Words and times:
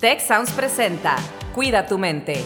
Tech 0.00 0.20
Sounds 0.20 0.52
presenta 0.52 1.16
Cuida 1.56 1.84
tu 1.84 1.98
mente. 1.98 2.44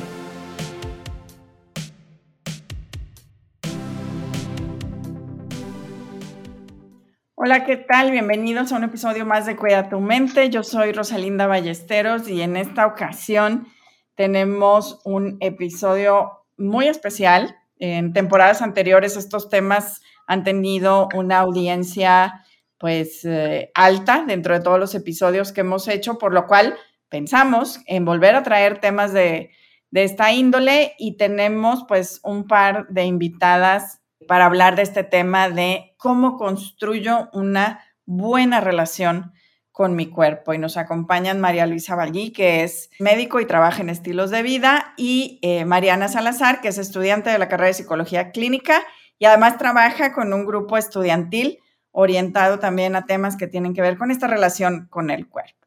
Hola, 7.34 7.66
¿qué 7.66 7.76
tal? 7.76 8.10
Bienvenidos 8.10 8.72
a 8.72 8.76
un 8.76 8.84
episodio 8.84 9.26
más 9.26 9.44
de 9.44 9.56
Cuida 9.56 9.90
tu 9.90 10.00
mente. 10.00 10.48
Yo 10.48 10.62
soy 10.62 10.92
Rosalinda 10.92 11.46
Ballesteros 11.46 12.26
y 12.26 12.40
en 12.40 12.56
esta 12.56 12.86
ocasión 12.86 13.66
tenemos 14.14 15.02
un 15.04 15.36
episodio 15.40 16.46
muy 16.56 16.88
especial. 16.88 17.58
En 17.78 18.14
temporadas 18.14 18.62
anteriores 18.62 19.18
estos 19.18 19.50
temas 19.50 20.00
han 20.26 20.42
tenido 20.42 21.06
una 21.14 21.40
audiencia 21.40 22.46
pues 22.78 23.26
eh, 23.26 23.70
alta 23.74 24.24
dentro 24.26 24.54
de 24.54 24.60
todos 24.60 24.80
los 24.80 24.94
episodios 24.94 25.52
que 25.52 25.60
hemos 25.60 25.86
hecho, 25.86 26.16
por 26.16 26.32
lo 26.32 26.46
cual 26.46 26.78
pensamos 27.12 27.80
en 27.86 28.06
volver 28.06 28.34
a 28.34 28.42
traer 28.42 28.78
temas 28.78 29.12
de, 29.12 29.50
esta 29.92 30.32
índole 30.32 30.94
y 30.98 31.18
tenemos 31.18 31.84
pues 31.86 32.20
un 32.24 32.46
par 32.46 32.88
de 32.88 33.04
invitadas 33.04 34.00
para 34.26 34.46
hablar 34.46 34.76
de 34.76 34.82
este 34.82 35.04
tema 35.04 35.50
de 35.50 35.94
cómo 35.98 36.38
construyo 36.38 37.28
una 37.34 37.84
buena 38.06 38.62
relación 38.62 39.34
con 39.72 39.94
mi 39.94 40.06
cuerpo. 40.06 40.54
Y 40.54 40.58
nos 40.58 40.78
acompañan 40.78 41.40
María 41.40 41.66
Luisa 41.66 41.94
Vallí, 41.94 42.32
que 42.32 42.62
es 42.64 42.88
médico 42.98 43.40
y 43.40 43.46
trabaja 43.46 43.82
en 43.82 43.90
estilos 43.90 44.30
de 44.30 44.42
vida, 44.42 44.94
y 44.96 45.38
eh, 45.42 45.66
Mariana 45.66 46.08
Salazar, 46.08 46.62
que 46.62 46.68
es 46.68 46.78
estudiante 46.78 47.28
de 47.28 47.38
la 47.38 47.48
carrera 47.48 47.68
de 47.68 47.74
psicología 47.74 48.30
clínica 48.30 48.82
y 49.18 49.26
además 49.26 49.58
trabaja 49.58 50.14
con 50.14 50.32
un 50.32 50.46
grupo 50.46 50.78
estudiantil 50.78 51.58
orientado 51.90 52.58
también 52.58 52.96
a 52.96 53.04
temas 53.04 53.36
que 53.36 53.46
tienen 53.46 53.74
que 53.74 53.82
ver 53.82 53.98
con 53.98 54.10
esta 54.10 54.26
relación 54.26 54.86
con 54.88 55.10
el 55.10 55.28
cuerpo. 55.28 55.66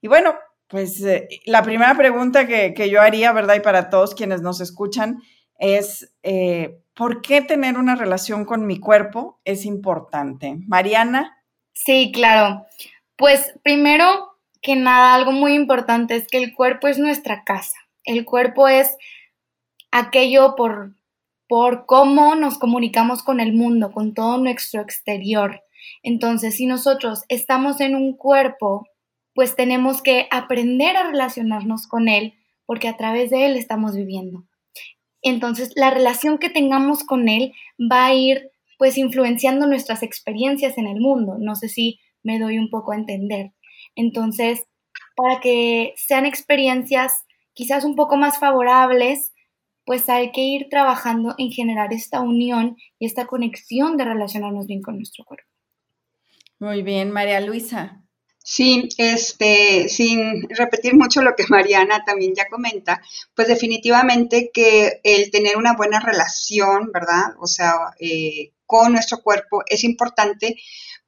Y 0.00 0.06
bueno, 0.06 0.34
pues 0.68 1.02
eh, 1.02 1.28
la 1.46 1.62
primera 1.62 1.94
pregunta 1.96 2.46
que, 2.46 2.90
yo 2.90 3.00
haría, 3.00 3.32
¿verdad? 3.32 3.56
Y 3.56 3.60
para 3.60 3.90
todos 3.90 4.14
quienes 4.14 4.42
nos 4.42 4.60
escuchan, 4.60 5.22
es 5.58 6.12
eh, 6.22 6.80
¿por 6.94 7.22
qué 7.22 7.42
tener 7.42 7.76
una 7.78 7.96
relación 7.96 8.44
con 8.44 8.66
mi 8.66 8.78
cuerpo 8.80 9.40
es 9.44 9.64
importante? 9.64 10.56
Mariana. 10.66 11.36
Sí, 11.72 12.10
claro. 12.12 12.66
Pues 13.16 13.54
primero 13.62 14.38
que 14.62 14.76
nada, 14.76 15.14
algo 15.14 15.32
muy 15.32 15.54
importante 15.54 16.16
es 16.16 16.26
que 16.26 16.38
el 16.38 16.54
cuerpo 16.54 16.88
es 16.88 16.98
nuestra 16.98 17.44
casa. 17.44 17.76
El 18.04 18.24
cuerpo 18.24 18.68
es 18.68 18.96
aquello 19.90 20.54
por, 20.56 20.94
por 21.48 21.86
cómo 21.86 22.34
nos 22.34 22.58
comunicamos 22.58 23.22
con 23.22 23.40
el 23.40 23.52
mundo, 23.52 23.92
con 23.92 24.14
todo 24.14 24.38
nuestro 24.38 24.80
exterior. 24.80 25.62
Entonces, 26.02 26.56
si 26.56 26.66
nosotros 26.66 27.22
estamos 27.28 27.80
en 27.80 27.94
un 27.94 28.16
cuerpo 28.16 28.86
pues 29.34 29.56
tenemos 29.56 30.02
que 30.02 30.26
aprender 30.30 30.96
a 30.96 31.10
relacionarnos 31.10 31.86
con 31.86 32.08
Él 32.08 32.34
porque 32.66 32.88
a 32.88 32.96
través 32.96 33.30
de 33.30 33.46
Él 33.46 33.56
estamos 33.56 33.94
viviendo. 33.96 34.44
Entonces, 35.22 35.72
la 35.74 35.90
relación 35.90 36.38
que 36.38 36.50
tengamos 36.50 37.04
con 37.04 37.28
Él 37.28 37.52
va 37.80 38.06
a 38.06 38.14
ir 38.14 38.50
pues 38.78 38.98
influenciando 38.98 39.66
nuestras 39.66 40.02
experiencias 40.02 40.78
en 40.78 40.86
el 40.86 41.00
mundo. 41.00 41.36
No 41.38 41.54
sé 41.54 41.68
si 41.68 42.00
me 42.22 42.38
doy 42.38 42.58
un 42.58 42.70
poco 42.70 42.92
a 42.92 42.96
entender. 42.96 43.52
Entonces, 43.94 44.66
para 45.16 45.40
que 45.40 45.94
sean 45.96 46.26
experiencias 46.26 47.24
quizás 47.52 47.84
un 47.84 47.94
poco 47.96 48.16
más 48.16 48.38
favorables, 48.38 49.32
pues 49.84 50.08
hay 50.08 50.32
que 50.32 50.40
ir 50.40 50.68
trabajando 50.70 51.34
en 51.38 51.50
generar 51.50 51.92
esta 51.92 52.20
unión 52.20 52.76
y 52.98 53.06
esta 53.06 53.26
conexión 53.26 53.96
de 53.96 54.04
relacionarnos 54.04 54.66
bien 54.66 54.82
con 54.82 54.96
nuestro 54.96 55.24
cuerpo. 55.24 55.48
Muy 56.58 56.82
bien, 56.82 57.10
María 57.10 57.40
Luisa. 57.40 58.03
Sí, 58.46 58.90
este, 58.98 59.88
sin 59.88 60.46
repetir 60.50 60.94
mucho 60.94 61.22
lo 61.22 61.34
que 61.34 61.46
Mariana 61.48 62.04
también 62.04 62.34
ya 62.34 62.46
comenta, 62.50 63.00
pues 63.34 63.48
definitivamente 63.48 64.50
que 64.52 65.00
el 65.02 65.30
tener 65.30 65.56
una 65.56 65.74
buena 65.74 65.98
relación, 65.98 66.90
¿verdad? 66.92 67.32
O 67.40 67.46
sea, 67.46 67.74
eh, 67.98 68.52
con 68.66 68.92
nuestro 68.92 69.22
cuerpo 69.22 69.62
es 69.66 69.82
importante, 69.82 70.56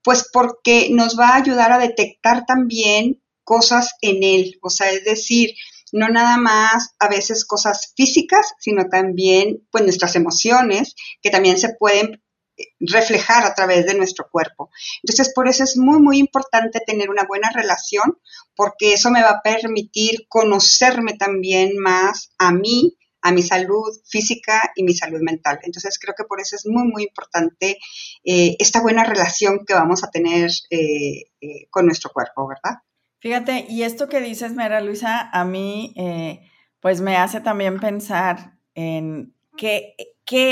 pues 0.02 0.30
porque 0.32 0.88
nos 0.90 1.18
va 1.18 1.30
a 1.30 1.36
ayudar 1.36 1.72
a 1.72 1.78
detectar 1.78 2.46
también 2.46 3.22
cosas 3.44 3.90
en 4.00 4.22
él, 4.22 4.58
o 4.62 4.70
sea, 4.70 4.90
es 4.90 5.04
decir, 5.04 5.50
no 5.92 6.08
nada 6.08 6.38
más 6.38 6.94
a 6.98 7.08
veces 7.08 7.44
cosas 7.44 7.92
físicas, 7.94 8.54
sino 8.58 8.88
también 8.88 9.66
pues 9.70 9.84
nuestras 9.84 10.16
emociones 10.16 10.94
que 11.20 11.30
también 11.30 11.58
se 11.58 11.74
pueden 11.78 12.22
reflejar 12.80 13.44
a 13.44 13.54
través 13.54 13.86
de 13.86 13.94
nuestro 13.94 14.28
cuerpo. 14.30 14.70
Entonces, 15.02 15.32
por 15.34 15.48
eso 15.48 15.64
es 15.64 15.76
muy, 15.76 16.00
muy 16.00 16.18
importante 16.18 16.80
tener 16.80 17.10
una 17.10 17.24
buena 17.24 17.50
relación, 17.50 18.18
porque 18.54 18.94
eso 18.94 19.10
me 19.10 19.22
va 19.22 19.30
a 19.30 19.42
permitir 19.42 20.26
conocerme 20.28 21.14
también 21.14 21.78
más 21.78 22.30
a 22.38 22.52
mí, 22.52 22.96
a 23.22 23.32
mi 23.32 23.42
salud 23.42 23.92
física 24.08 24.70
y 24.76 24.84
mi 24.84 24.94
salud 24.94 25.20
mental. 25.20 25.58
Entonces, 25.62 25.98
creo 25.98 26.14
que 26.16 26.24
por 26.24 26.40
eso 26.40 26.56
es 26.56 26.66
muy, 26.66 26.88
muy 26.88 27.02
importante 27.04 27.78
eh, 28.24 28.56
esta 28.58 28.80
buena 28.80 29.04
relación 29.04 29.64
que 29.66 29.74
vamos 29.74 30.04
a 30.04 30.10
tener 30.10 30.50
eh, 30.70 31.30
eh, 31.40 31.66
con 31.70 31.86
nuestro 31.86 32.10
cuerpo, 32.12 32.46
¿verdad? 32.46 32.80
Fíjate, 33.18 33.66
y 33.68 33.82
esto 33.82 34.08
que 34.08 34.20
dices, 34.20 34.52
Mera 34.52 34.80
Luisa, 34.80 35.28
a 35.32 35.44
mí, 35.44 35.94
pues 36.80 37.00
me 37.00 37.16
hace 37.16 37.40
también 37.40 37.80
pensar 37.80 38.52
en 38.74 39.35
qué 39.56 39.94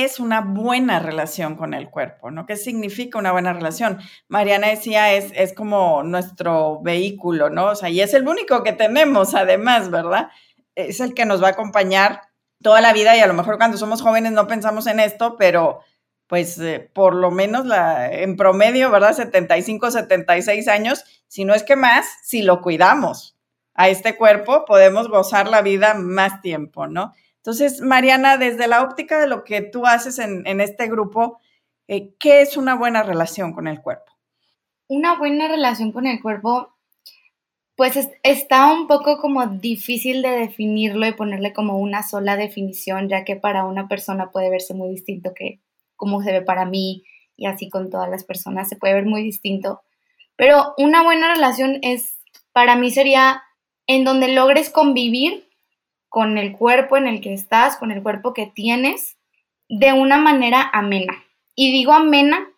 es 0.04 0.20
una 0.20 0.40
buena 0.40 0.98
relación 0.98 1.56
con 1.56 1.74
el 1.74 1.90
cuerpo, 1.90 2.30
¿no? 2.30 2.46
¿Qué 2.46 2.56
significa 2.56 3.18
una 3.18 3.32
buena 3.32 3.52
relación? 3.52 3.98
Mariana 4.28 4.68
decía, 4.68 5.12
es, 5.12 5.32
es 5.34 5.52
como 5.52 6.02
nuestro 6.02 6.80
vehículo, 6.82 7.50
¿no? 7.50 7.66
O 7.66 7.74
sea, 7.74 7.90
y 7.90 8.00
es 8.00 8.14
el 8.14 8.26
único 8.26 8.62
que 8.62 8.72
tenemos 8.72 9.34
además, 9.34 9.90
¿verdad? 9.90 10.28
Es 10.74 11.00
el 11.00 11.14
que 11.14 11.26
nos 11.26 11.42
va 11.42 11.48
a 11.48 11.50
acompañar 11.52 12.22
toda 12.62 12.80
la 12.80 12.92
vida 12.92 13.16
y 13.16 13.20
a 13.20 13.26
lo 13.26 13.34
mejor 13.34 13.58
cuando 13.58 13.76
somos 13.76 14.00
jóvenes 14.00 14.32
no 14.32 14.46
pensamos 14.46 14.86
en 14.86 15.00
esto, 15.00 15.36
pero 15.38 15.80
pues 16.26 16.58
eh, 16.58 16.90
por 16.94 17.14
lo 17.14 17.30
menos 17.30 17.66
en 18.10 18.36
promedio, 18.36 18.90
¿verdad? 18.90 19.12
75, 19.12 19.90
76 19.90 20.68
años, 20.68 21.04
si 21.28 21.44
no 21.44 21.54
es 21.54 21.62
que 21.62 21.76
más, 21.76 22.06
si 22.22 22.42
lo 22.42 22.60
cuidamos 22.60 23.36
a 23.74 23.88
este 23.88 24.16
cuerpo, 24.16 24.64
podemos 24.64 25.08
gozar 25.08 25.48
la 25.48 25.62
vida 25.62 25.94
más 25.94 26.40
tiempo, 26.40 26.86
¿no? 26.86 27.12
Entonces, 27.44 27.82
Mariana, 27.82 28.38
desde 28.38 28.66
la 28.68 28.82
óptica 28.82 29.20
de 29.20 29.26
lo 29.26 29.44
que 29.44 29.60
tú 29.60 29.84
haces 29.84 30.18
en, 30.18 30.60
este 30.62 30.88
grupo, 30.88 31.40
eh, 31.88 32.14
¿qué 32.18 32.40
es 32.40 32.56
una 32.56 32.74
buena 32.74 33.02
relación 33.02 33.52
con 33.52 33.68
el 33.68 33.82
cuerpo? 33.82 34.10
Una 34.88 35.18
buena 35.18 35.46
relación 35.46 35.92
con 35.92 36.06
el 36.06 36.22
cuerpo, 36.22 36.74
pues 37.76 38.08
está 38.22 38.72
un 38.72 38.86
poco 38.86 39.18
como 39.18 39.46
difícil 39.46 40.22
de 40.22 40.30
definirlo 40.30 41.06
y 41.06 41.12
ponerle 41.12 41.52
como 41.52 41.76
una 41.76 42.02
sola 42.02 42.38
definición, 42.38 43.10
ya 43.10 43.24
que 43.24 43.36
para 43.36 43.66
una 43.66 43.88
persona 43.88 44.30
puede 44.30 44.48
verse 44.48 44.72
muy 44.72 44.88
distinto 44.88 45.34
que 45.34 45.60
como 45.96 46.22
se 46.22 46.32
ve 46.32 46.40
para 46.40 46.64
mí 46.64 47.04
y 47.36 47.44
así 47.44 47.68
con 47.68 47.90
todas 47.90 48.08
las 48.08 48.24
personas 48.24 48.70
se 48.70 48.76
puede 48.76 48.94
ver 48.94 49.04
muy 49.04 49.22
distinto. 49.22 49.82
Pero 50.36 50.72
una 50.78 51.02
buena 51.02 51.34
relación 51.34 51.78
es, 51.82 52.20
para 52.52 52.74
mí 52.74 52.90
sería 52.90 53.42
en 53.86 54.04
donde 54.04 54.28
logres 54.28 54.70
convivir 54.70 55.44
con 56.14 56.38
el 56.38 56.56
cuerpo 56.56 56.96
en 56.96 57.08
el 57.08 57.20
que 57.20 57.34
estás, 57.34 57.76
con 57.76 57.90
el 57.90 58.00
cuerpo 58.00 58.34
que 58.34 58.46
tienes, 58.46 59.18
de 59.68 59.92
una 59.92 60.16
manera 60.16 60.70
amena. 60.72 61.24
Y 61.56 61.72
digo 61.72 61.92
amena 61.92 62.48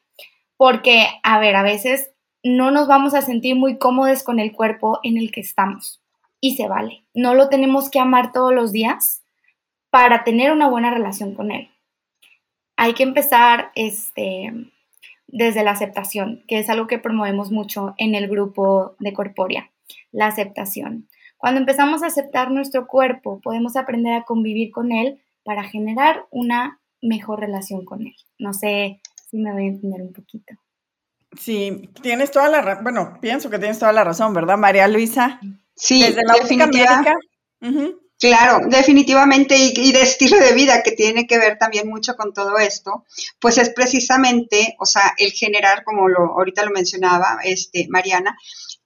porque, 0.59 1.07
a 1.23 1.39
ver, 1.39 1.57
a 1.57 1.63
veces 1.63 2.11
no 2.43 2.71
nos 2.71 2.87
vamos 2.87 3.15
a 3.15 3.23
sentir 3.23 3.57
muy 3.57 3.79
cómodos 3.79 4.23
con 4.23 4.41
el 4.41 4.53
cuerpo 4.53 5.01
en 5.03 5.17
el 5.17 5.31
que 5.33 5.41
estamos. 5.41 6.03
Y 6.39 6.57
se 6.57 6.69
vale. 6.69 7.07
No 7.15 7.33
lo 7.33 7.49
tenemos 7.49 7.89
que 7.89 7.99
amar 7.99 8.31
todos 8.31 8.53
los 8.53 8.73
días 8.73 9.23
para 9.89 10.23
tener 10.23 10.53
una 10.53 10.69
buena 10.69 10.91
relación 10.91 11.35
con 11.35 11.51
él. 11.51 11.71
Hay 12.77 12.93
que 12.93 13.05
empezar 13.05 13.71
este, 13.75 14.53
desde 15.29 15.65
la 15.65 15.71
aceptación, 15.71 16.45
que 16.47 16.59
es 16.59 16.69
algo 16.69 16.87
que 16.87 16.99
promovemos 16.99 17.51
mucho 17.51 17.95
en 17.97 18.15
el 18.15 18.29
grupo 18.29 18.97
de 18.99 19.15
Corporia, 19.15 19.71
la 20.13 20.27
aceptación. 20.27 21.09
Cuando 21.47 21.61
empezamos 21.61 22.03
a 22.03 22.09
aceptar 22.09 22.51
nuestro 22.51 22.89
cuerpo, 22.89 23.41
podemos 23.41 23.77
aprender 23.77 24.15
a 24.15 24.25
convivir 24.25 24.73
con 24.73 24.91
él 24.91 25.23
para 25.45 25.63
generar 25.63 26.27
una 26.33 26.81
mejor 27.01 27.39
relación 27.39 27.85
con 27.85 28.01
él. 28.01 28.17
No 28.37 28.53
sé 28.53 29.01
si 29.31 29.39
me 29.39 29.53
voy 29.53 29.67
a 29.67 29.69
entender 29.69 30.03
un 30.03 30.13
poquito. 30.13 30.55
Sí, 31.39 31.89
tienes 32.03 32.33
toda 32.33 32.49
la 32.49 32.63
razón, 32.63 32.83
bueno, 32.83 33.19
pienso 33.21 33.49
que 33.49 33.61
tienes 33.61 33.79
toda 33.79 33.93
la 33.93 34.03
razón, 34.03 34.35
¿verdad, 34.35 34.59
María 34.59 34.89
Luisa? 34.89 35.39
Sí, 35.77 36.03
desde 36.03 36.25
la 36.25 36.33
médica. 36.67 37.15
Claro, 38.19 38.67
definitivamente, 38.67 39.57
y, 39.57 39.93
de 39.93 40.01
estilo 40.01 40.39
de 40.39 40.53
vida 40.53 40.83
que 40.83 40.93
tiene 40.93 41.27
que 41.27 41.39
ver 41.39 41.59
también 41.59 41.87
mucho 41.87 42.17
con 42.17 42.33
todo 42.33 42.59
esto, 42.59 43.05
pues 43.39 43.59
es 43.59 43.71
precisamente, 43.71 44.75
o 44.81 44.87
sea, 44.87 45.15
el 45.19 45.31
generar, 45.33 45.85
como 45.85 46.09
lo, 46.09 46.33
ahorita 46.33 46.65
lo 46.65 46.71
mencionaba 46.71 47.39
este, 47.45 47.87
Mariana, 47.91 48.37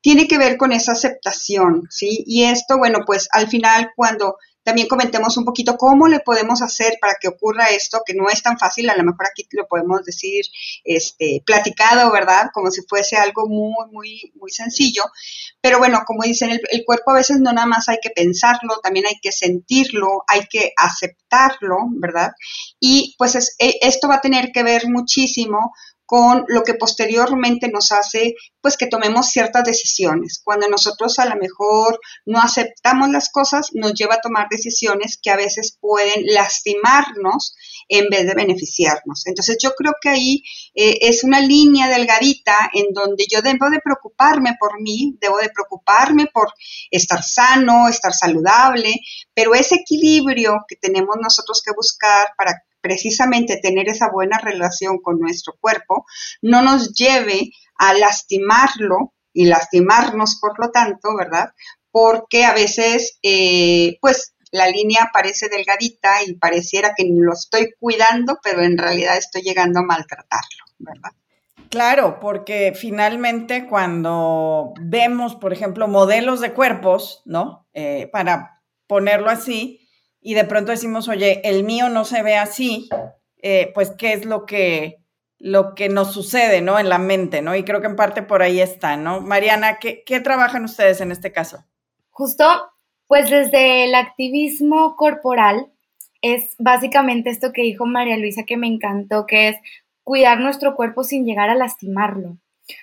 tiene 0.00 0.26
que 0.28 0.38
ver 0.38 0.56
con 0.56 0.72
esa 0.72 0.92
aceptación, 0.92 1.86
¿sí? 1.90 2.24
Y 2.26 2.44
esto, 2.44 2.78
bueno, 2.78 3.00
pues 3.06 3.28
al 3.32 3.48
final 3.48 3.90
cuando 3.96 4.36
también 4.62 4.88
comentemos 4.88 5.36
un 5.38 5.44
poquito 5.44 5.76
cómo 5.76 6.06
le 6.06 6.20
podemos 6.20 6.60
hacer 6.60 6.98
para 7.00 7.14
que 7.20 7.28
ocurra 7.28 7.70
esto, 7.70 8.02
que 8.04 8.14
no 8.14 8.28
es 8.28 8.42
tan 8.42 8.58
fácil, 8.58 8.90
a 8.90 8.96
lo 8.96 9.04
mejor 9.04 9.26
aquí 9.26 9.46
lo 9.52 9.66
podemos 9.66 10.04
decir 10.04 10.44
este, 10.84 11.42
platicado, 11.46 12.12
¿verdad? 12.12 12.50
Como 12.52 12.70
si 12.70 12.82
fuese 12.82 13.16
algo 13.16 13.48
muy, 13.48 13.74
muy, 13.90 14.32
muy 14.34 14.50
sencillo. 14.50 15.02
Pero 15.62 15.78
bueno, 15.78 16.02
como 16.06 16.24
dicen, 16.24 16.50
el, 16.50 16.84
cuerpo 16.84 17.12
a 17.12 17.14
veces 17.14 17.40
no 17.40 17.52
nada 17.52 17.66
más 17.66 17.88
hay 17.88 17.98
que 18.02 18.10
pensarlo, 18.10 18.80
también 18.82 19.06
hay 19.06 19.18
que 19.20 19.32
sentirlo, 19.32 20.24
hay 20.26 20.46
que 20.48 20.72
aceptarlo, 20.76 21.76
¿verdad? 21.92 22.32
Y 22.78 23.14
pues 23.16 23.34
es, 23.36 23.56
e, 23.58 23.78
esto 23.80 24.08
va 24.08 24.16
a 24.16 24.20
tener 24.20 24.52
que 24.52 24.62
ver 24.62 24.88
muchísimo 24.88 25.72
con 26.10 26.44
lo 26.48 26.64
que 26.64 26.74
posteriormente 26.74 27.68
nos 27.68 27.92
hace 27.92 28.34
pues 28.60 28.76
que 28.76 28.88
tomemos 28.88 29.28
ciertas 29.28 29.62
decisiones. 29.62 30.40
Cuando 30.42 30.66
nosotros 30.66 31.20
a 31.20 31.24
lo 31.24 31.36
mejor 31.36 32.00
no 32.26 32.40
aceptamos 32.40 33.10
las 33.10 33.30
cosas, 33.30 33.68
nos 33.74 33.94
lleva 33.94 34.16
a 34.16 34.20
tomar 34.20 34.48
decisiones 34.50 35.20
que 35.22 35.30
a 35.30 35.36
veces 35.36 35.78
pueden 35.80 36.26
lastimarnos 36.26 37.54
en 37.88 38.08
vez 38.08 38.26
de 38.26 38.34
beneficiarnos. 38.34 39.24
Entonces 39.26 39.56
yo 39.62 39.70
creo 39.76 39.92
que 40.00 40.08
ahí 40.08 40.42
eh, 40.74 40.98
es 41.02 41.22
una 41.22 41.40
línea 41.40 41.88
delgadita 41.88 42.72
en 42.74 42.92
donde 42.92 43.26
yo 43.30 43.40
debo 43.40 43.70
de 43.70 43.78
preocuparme 43.78 44.56
por 44.58 44.82
mí, 44.82 45.16
debo 45.20 45.38
de 45.38 45.50
preocuparme 45.50 46.26
por 46.26 46.48
estar 46.90 47.22
sano, 47.22 47.86
estar 47.86 48.12
saludable, 48.12 48.96
pero 49.32 49.54
ese 49.54 49.76
equilibrio 49.76 50.64
que 50.66 50.74
tenemos 50.74 51.18
nosotros 51.22 51.62
que 51.64 51.72
buscar 51.72 52.30
para 52.36 52.64
precisamente 52.80 53.58
tener 53.62 53.88
esa 53.88 54.10
buena 54.10 54.38
relación 54.38 54.98
con 54.98 55.18
nuestro 55.18 55.54
cuerpo, 55.60 56.06
no 56.42 56.62
nos 56.62 56.94
lleve 56.94 57.50
a 57.76 57.94
lastimarlo 57.94 59.14
y 59.32 59.46
lastimarnos, 59.46 60.38
por 60.40 60.58
lo 60.58 60.70
tanto, 60.70 61.16
¿verdad? 61.16 61.50
Porque 61.90 62.44
a 62.44 62.52
veces, 62.52 63.18
eh, 63.22 63.98
pues, 64.00 64.34
la 64.52 64.68
línea 64.68 65.10
parece 65.12 65.48
delgadita 65.48 66.22
y 66.26 66.34
pareciera 66.34 66.94
que 66.96 67.04
lo 67.08 67.32
estoy 67.32 67.72
cuidando, 67.78 68.38
pero 68.42 68.62
en 68.62 68.76
realidad 68.76 69.16
estoy 69.16 69.42
llegando 69.42 69.80
a 69.80 69.84
maltratarlo, 69.84 70.64
¿verdad? 70.78 71.10
Claro, 71.70 72.18
porque 72.18 72.72
finalmente 72.74 73.68
cuando 73.68 74.72
vemos, 74.80 75.36
por 75.36 75.52
ejemplo, 75.52 75.86
modelos 75.86 76.40
de 76.40 76.52
cuerpos, 76.52 77.22
¿no? 77.24 77.68
Eh, 77.72 78.08
para 78.12 78.60
ponerlo 78.88 79.30
así, 79.30 79.79
y 80.20 80.34
de 80.34 80.44
pronto 80.44 80.70
decimos, 80.70 81.08
oye, 81.08 81.40
el 81.48 81.64
mío 81.64 81.88
no 81.88 82.04
se 82.04 82.22
ve 82.22 82.36
así, 82.36 82.88
eh, 83.42 83.70
pues 83.74 83.90
qué 83.90 84.12
es 84.12 84.24
lo 84.24 84.44
que, 84.44 84.98
lo 85.38 85.74
que 85.74 85.88
nos 85.88 86.12
sucede, 86.12 86.60
¿no? 86.60 86.78
En 86.78 86.88
la 86.88 86.98
mente, 86.98 87.42
¿no? 87.42 87.56
Y 87.56 87.64
creo 87.64 87.80
que 87.80 87.86
en 87.86 87.96
parte 87.96 88.22
por 88.22 88.42
ahí 88.42 88.60
está, 88.60 88.96
¿no? 88.96 89.20
Mariana, 89.20 89.78
¿qué, 89.78 90.02
qué 90.04 90.20
trabajan 90.20 90.64
ustedes 90.64 91.00
en 91.00 91.10
este 91.10 91.32
caso? 91.32 91.64
Justo, 92.10 92.44
pues 93.06 93.30
desde 93.30 93.84
el 93.84 93.94
activismo 93.94 94.94
corporal 94.96 95.72
es 96.22 96.54
básicamente 96.58 97.30
esto 97.30 97.52
que 97.52 97.62
dijo 97.62 97.86
María 97.86 98.18
Luisa 98.18 98.44
que 98.44 98.58
me 98.58 98.66
encantó, 98.66 99.26
que 99.26 99.48
es 99.48 99.56
cuidar 100.04 100.40
nuestro 100.40 100.76
cuerpo 100.76 101.02
sin 101.02 101.24
llegar 101.24 101.48
a 101.48 101.54
lastimarlo. 101.54 102.36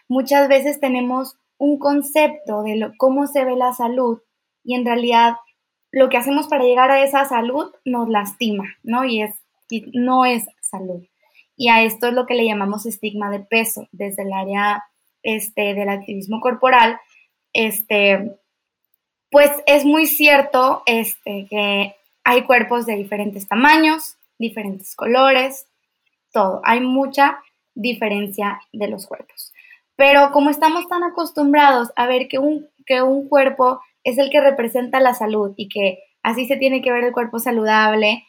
Muchas 0.08 0.48
veces 0.48 0.80
tenemos 0.80 1.38
un 1.58 1.78
concepto 1.78 2.64
de 2.64 2.92
cómo 2.98 3.28
se 3.28 3.46
ve 3.46 3.56
la 3.56 3.74
salud 3.74 4.22
y 4.64 4.76
en 4.76 4.86
realidad 4.86 5.36
lo 5.92 6.10
que 6.10 6.18
hacemos 6.18 6.48
para 6.48 6.64
llegar 6.64 6.92
a 6.92 7.04
esa 7.04 7.26
salud 7.26 7.72
nos 7.86 8.10
lastima, 8.10 8.66
¿no? 8.84 9.06
Y, 9.06 9.22
es, 9.22 9.36
no 9.94 10.26
es 10.26 10.46
salud. 10.62 11.04
Y 11.56 11.70
a 11.70 11.84
esto 11.84 12.08
es 12.08 12.14
lo 12.14 12.26
que 12.26 12.36
le 12.36 12.46
llamamos 12.46 12.86
estigma 12.86 13.30
de 13.32 13.40
peso 13.40 13.88
desde 13.92 14.24
el 14.24 14.34
área 14.34 14.86
este, 15.24 15.74
del 15.74 15.90
activismo 15.90 16.40
corporal. 16.40 17.00
Este, 17.54 18.38
pues 19.32 19.52
es 19.66 19.86
muy 19.86 20.06
cierto 20.06 20.84
este, 20.86 21.48
que 21.50 21.96
hay 22.24 22.44
cuerpos 22.44 22.86
de 22.86 22.96
diferentes 22.96 23.48
tamaños, 23.48 24.18
diferentes 24.38 24.96
colores, 24.96 25.66
todo. 26.32 26.62
Hay 26.64 26.82
mucha 26.82 27.40
diferencia 27.74 28.62
de 28.72 28.88
los 28.88 29.08
cuerpos. 29.08 29.54
Pero 29.96 30.32
como 30.32 30.50
estamos 30.50 30.88
tan 30.88 31.04
acostumbrados 31.04 31.92
a 31.96 32.06
ver 32.06 32.28
que 32.28 32.38
un, 32.38 32.68
que 32.86 33.02
un 33.02 33.28
cuerpo 33.28 33.82
es 34.08 34.18
el 34.18 34.30
que 34.30 34.40
representa 34.40 35.02
la 35.02 35.14
salud 35.14 35.54
y 35.58 35.68
que 35.68 36.00
así 36.24 36.46
se 36.46 36.56
tiene 36.56 36.82
que 36.82 36.94
ver 36.94 37.04
el 37.04 37.12
cuerpo 37.12 37.40
saludable, 37.40 38.24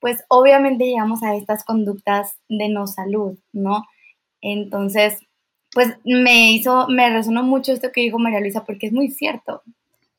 pues 0.00 0.24
obviamente 0.28 0.86
llegamos 0.86 1.22
a 1.22 1.36
estas 1.36 1.64
conductas 1.64 2.40
de 2.48 2.68
no 2.68 2.88
salud, 2.88 3.38
¿no? 3.52 3.84
Entonces, 4.40 5.20
pues 5.72 5.96
me 6.04 6.50
hizo, 6.52 6.88
me 6.88 7.10
resonó 7.10 7.44
mucho 7.44 7.72
esto 7.72 7.92
que 7.92 8.00
dijo 8.00 8.18
María 8.18 8.40
Luisa 8.40 8.64
porque 8.64 8.88
es 8.88 8.92
muy 8.92 9.08
cierto. 9.10 9.62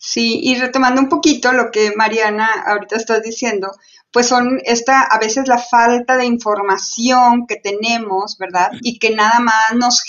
Sí, 0.03 0.39
y 0.41 0.55
retomando 0.55 0.99
un 0.99 1.09
poquito 1.09 1.51
lo 1.51 1.69
que 1.69 1.93
Mariana 1.95 2.49
ahorita 2.65 2.95
estás 2.95 3.21
diciendo, 3.21 3.69
pues 4.11 4.27
son 4.27 4.59
esta 4.65 5.03
a 5.03 5.19
veces 5.19 5.47
la 5.47 5.59
falta 5.59 6.17
de 6.17 6.25
información 6.25 7.45
que 7.45 7.57
tenemos, 7.57 8.35
¿verdad? 8.39 8.71
Y 8.81 8.97
que 8.97 9.11
nada 9.11 9.39
más 9.39 9.61
nos 9.75 10.03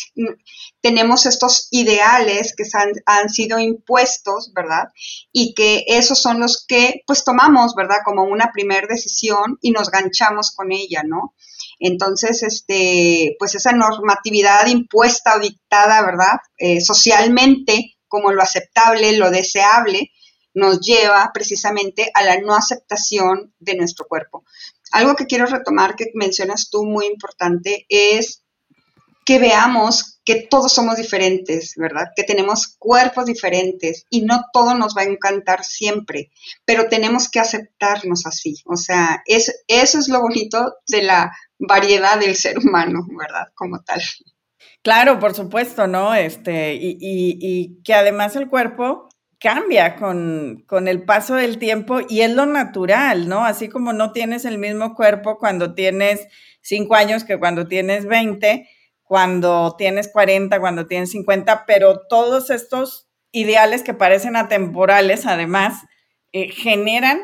tenemos 0.80 1.26
estos 1.26 1.68
ideales 1.70 2.54
que 2.56 2.64
han, 2.72 2.92
han, 3.04 3.28
sido 3.28 3.58
impuestos, 3.58 4.52
¿verdad? 4.54 4.84
Y 5.30 5.52
que 5.52 5.84
esos 5.86 6.22
son 6.22 6.40
los 6.40 6.64
que 6.66 7.02
pues 7.06 7.22
tomamos, 7.22 7.74
¿verdad? 7.74 7.98
Como 8.02 8.22
una 8.24 8.50
primera 8.50 8.86
decisión 8.88 9.58
y 9.60 9.72
nos 9.72 9.90
ganchamos 9.90 10.52
con 10.52 10.72
ella, 10.72 11.02
¿no? 11.04 11.34
Entonces, 11.78 12.42
este, 12.44 13.36
pues 13.38 13.54
esa 13.56 13.72
normatividad 13.72 14.66
impuesta 14.68 15.36
o 15.36 15.40
dictada, 15.40 16.00
¿verdad? 16.00 16.38
Eh, 16.56 16.80
socialmente 16.80 17.91
como 18.12 18.30
lo 18.30 18.42
aceptable, 18.42 19.16
lo 19.16 19.30
deseable, 19.30 20.12
nos 20.52 20.80
lleva 20.80 21.30
precisamente 21.32 22.10
a 22.12 22.22
la 22.22 22.38
no 22.42 22.54
aceptación 22.54 23.54
de 23.58 23.74
nuestro 23.74 24.06
cuerpo. 24.06 24.44
Algo 24.90 25.16
que 25.16 25.24
quiero 25.24 25.46
retomar 25.46 25.96
que 25.96 26.10
mencionas 26.12 26.68
tú 26.68 26.84
muy 26.84 27.06
importante 27.06 27.86
es 27.88 28.42
que 29.24 29.38
veamos 29.38 30.20
que 30.26 30.46
todos 30.50 30.74
somos 30.74 30.96
diferentes, 30.96 31.72
¿verdad? 31.76 32.08
Que 32.14 32.24
tenemos 32.24 32.76
cuerpos 32.78 33.24
diferentes 33.24 34.04
y 34.10 34.26
no 34.26 34.44
todo 34.52 34.74
nos 34.74 34.94
va 34.94 35.02
a 35.02 35.10
encantar 35.10 35.64
siempre, 35.64 36.30
pero 36.66 36.90
tenemos 36.90 37.30
que 37.30 37.40
aceptarnos 37.40 38.26
así. 38.26 38.56
O 38.66 38.76
sea, 38.76 39.22
es, 39.24 39.64
eso 39.68 39.98
es 39.98 40.08
lo 40.08 40.20
bonito 40.20 40.74
de 40.86 41.02
la 41.02 41.32
variedad 41.58 42.18
del 42.18 42.36
ser 42.36 42.58
humano, 42.58 43.06
¿verdad? 43.18 43.46
Como 43.54 43.82
tal. 43.82 44.02
Claro, 44.82 45.18
por 45.18 45.34
supuesto, 45.34 45.86
¿no? 45.86 46.14
Este, 46.14 46.74
y, 46.74 46.98
y, 47.00 47.38
y 47.40 47.82
que 47.82 47.94
además 47.94 48.36
el 48.36 48.48
cuerpo 48.48 49.08
cambia 49.38 49.96
con, 49.96 50.64
con, 50.66 50.86
el 50.86 51.02
paso 51.04 51.34
del 51.34 51.58
tiempo 51.58 51.98
y 52.08 52.20
es 52.20 52.30
lo 52.30 52.46
natural, 52.46 53.28
¿no? 53.28 53.44
Así 53.44 53.68
como 53.68 53.92
no 53.92 54.12
tienes 54.12 54.44
el 54.44 54.58
mismo 54.58 54.94
cuerpo 54.94 55.38
cuando 55.38 55.74
tienes 55.74 56.28
cinco 56.60 56.94
años 56.94 57.24
que 57.24 57.38
cuando 57.38 57.66
tienes 57.66 58.06
20, 58.06 58.68
cuando 59.02 59.74
tienes 59.76 60.08
40, 60.08 60.60
cuando 60.60 60.86
tienes 60.86 61.10
50, 61.10 61.66
pero 61.66 62.00
todos 62.08 62.50
estos 62.50 63.08
ideales 63.32 63.82
que 63.82 63.94
parecen 63.94 64.36
atemporales, 64.36 65.26
además, 65.26 65.82
eh, 66.32 66.48
generan, 66.50 67.20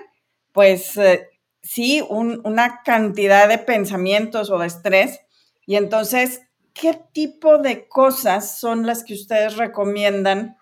pues, 0.52 0.97
eh, 0.97 1.28
sí, 1.62 2.02
un, 2.09 2.40
una 2.45 2.83
cantidad 2.85 3.49
de 3.49 3.59
pensamientos 3.59 4.50
o 4.50 4.59
de 4.59 4.66
estrés. 4.66 5.21
Y 5.66 5.76
entonces, 5.76 6.42
¿qué 6.80 6.99
tipo 7.12 7.58
de 7.58 7.88
cosas 7.88 8.58
son 8.58 8.87
las 8.87 9.04
que 9.04 9.14
ustedes 9.14 9.56
recomiendan? 9.56 10.58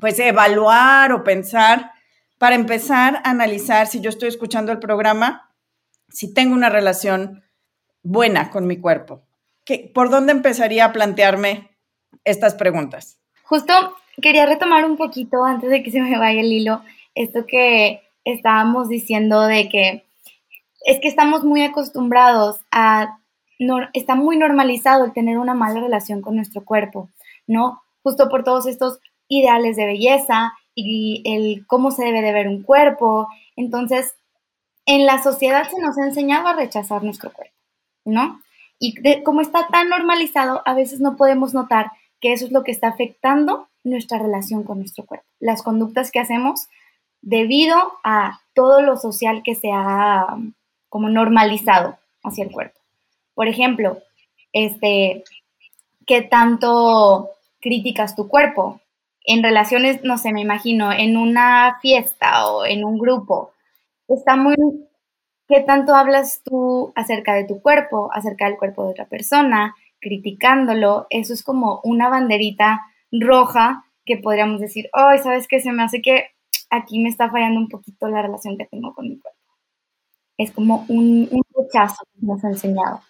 pues 0.00 0.18
evaluar 0.18 1.12
o 1.12 1.24
pensar 1.24 1.92
para 2.38 2.54
empezar 2.54 3.22
a 3.24 3.30
analizar 3.30 3.86
si 3.86 4.00
yo 4.00 4.10
estoy 4.10 4.28
escuchando 4.28 4.72
el 4.72 4.78
programa, 4.78 5.50
si 6.08 6.32
tengo 6.34 6.54
una 6.54 6.68
relación 6.68 7.42
buena 8.02 8.50
con 8.50 8.66
mi 8.66 8.78
cuerpo. 8.78 9.22
¿Qué, 9.64 9.90
¿Por 9.92 10.10
dónde 10.10 10.32
empezaría 10.32 10.84
a 10.84 10.92
plantearme 10.92 11.70
estas 12.24 12.54
preguntas? 12.54 13.18
Justo 13.42 13.72
quería 14.20 14.46
retomar 14.46 14.84
un 14.84 14.96
poquito 14.96 15.44
antes 15.44 15.70
de 15.70 15.82
que 15.82 15.90
se 15.90 16.00
me 16.00 16.18
vaya 16.18 16.40
el 16.40 16.52
hilo, 16.52 16.82
esto 17.14 17.46
que 17.46 18.02
estábamos 18.24 18.88
diciendo 18.88 19.42
de 19.42 19.68
que 19.68 20.06
es 20.84 21.00
que 21.00 21.08
estamos 21.08 21.42
muy 21.42 21.64
acostumbrados 21.64 22.60
a, 22.70 23.18
está 23.92 24.14
muy 24.14 24.36
normalizado 24.36 25.04
el 25.04 25.12
tener 25.12 25.38
una 25.38 25.54
mala 25.54 25.80
relación 25.80 26.22
con 26.22 26.36
nuestro 26.36 26.64
cuerpo, 26.64 27.10
¿no? 27.46 27.82
Justo 28.02 28.28
por 28.28 28.44
todos 28.44 28.66
estos 28.66 29.00
ideales 29.28 29.76
de 29.76 29.86
belleza 29.86 30.54
y 30.74 31.22
el 31.24 31.66
cómo 31.66 31.90
se 31.90 32.04
debe 32.04 32.22
de 32.22 32.32
ver 32.32 32.48
un 32.48 32.62
cuerpo. 32.62 33.28
Entonces, 33.56 34.14
en 34.84 35.06
la 35.06 35.22
sociedad 35.22 35.68
se 35.68 35.80
nos 35.80 35.98
ha 35.98 36.04
enseñado 36.04 36.46
a 36.48 36.54
rechazar 36.54 37.02
nuestro 37.02 37.32
cuerpo, 37.32 37.54
¿no? 38.04 38.40
Y 38.78 39.22
como 39.22 39.40
está 39.40 39.68
tan 39.68 39.88
normalizado, 39.88 40.62
a 40.66 40.74
veces 40.74 41.00
no 41.00 41.16
podemos 41.16 41.54
notar 41.54 41.90
que 42.20 42.32
eso 42.32 42.44
es 42.44 42.52
lo 42.52 42.62
que 42.62 42.72
está 42.72 42.88
afectando 42.88 43.68
nuestra 43.84 44.18
relación 44.18 44.64
con 44.64 44.78
nuestro 44.78 45.06
cuerpo. 45.06 45.26
Las 45.40 45.62
conductas 45.62 46.10
que 46.10 46.20
hacemos 46.20 46.68
debido 47.22 47.76
a 48.04 48.40
todo 48.54 48.82
lo 48.82 48.96
social 48.96 49.42
que 49.42 49.54
se 49.54 49.70
ha 49.72 50.36
como 50.88 51.08
normalizado 51.08 51.98
hacia 52.22 52.44
el 52.44 52.52
cuerpo. 52.52 52.75
Por 53.36 53.46
ejemplo, 53.46 54.02
este, 54.52 55.22
¿qué 56.08 56.22
tanto 56.22 57.30
críticas 57.60 58.16
tu 58.16 58.26
cuerpo? 58.26 58.80
en 59.26 59.42
relaciones, 59.42 60.02
no 60.04 60.18
sé, 60.18 60.32
me 60.32 60.40
imagino, 60.40 60.92
en 60.92 61.16
una 61.16 61.78
fiesta 61.82 62.48
o 62.48 62.64
en 62.64 62.84
un 62.84 62.98
grupo, 62.98 63.52
está 64.08 64.36
muy 64.36 64.54
qué 65.48 65.60
tanto 65.60 65.94
hablas 65.94 66.42
tú 66.44 66.92
acerca 66.94 67.34
de 67.34 67.44
tu 67.44 67.60
cuerpo, 67.60 68.08
acerca 68.12 68.46
del 68.46 68.56
cuerpo 68.56 68.84
de 68.84 68.90
otra 68.90 69.06
persona, 69.06 69.74
criticándolo, 70.00 71.06
eso 71.10 71.34
es 71.34 71.42
como 71.42 71.80
una 71.84 72.08
banderita 72.08 72.82
roja 73.10 73.84
que 74.04 74.16
podríamos 74.16 74.60
decir, 74.60 74.88
ay, 74.92 75.18
¿sabes 75.18 75.48
qué? 75.48 75.60
Se 75.60 75.72
me 75.72 75.82
hace 75.82 76.00
que 76.00 76.26
aquí 76.70 77.00
me 77.00 77.08
está 77.08 77.30
fallando 77.30 77.60
un 77.60 77.68
poquito 77.68 78.08
la 78.08 78.22
relación 78.22 78.56
que 78.56 78.66
tengo 78.66 78.94
con 78.94 79.08
mi 79.08 79.18
cuerpo. 79.18 79.38
Es 80.38 80.52
como 80.52 80.84
un, 80.88 81.28
un 81.30 81.42
rechazo 81.54 82.04
que 82.12 82.26
nos 82.26 82.44
ha 82.44 82.48
enseñado. 82.48 83.00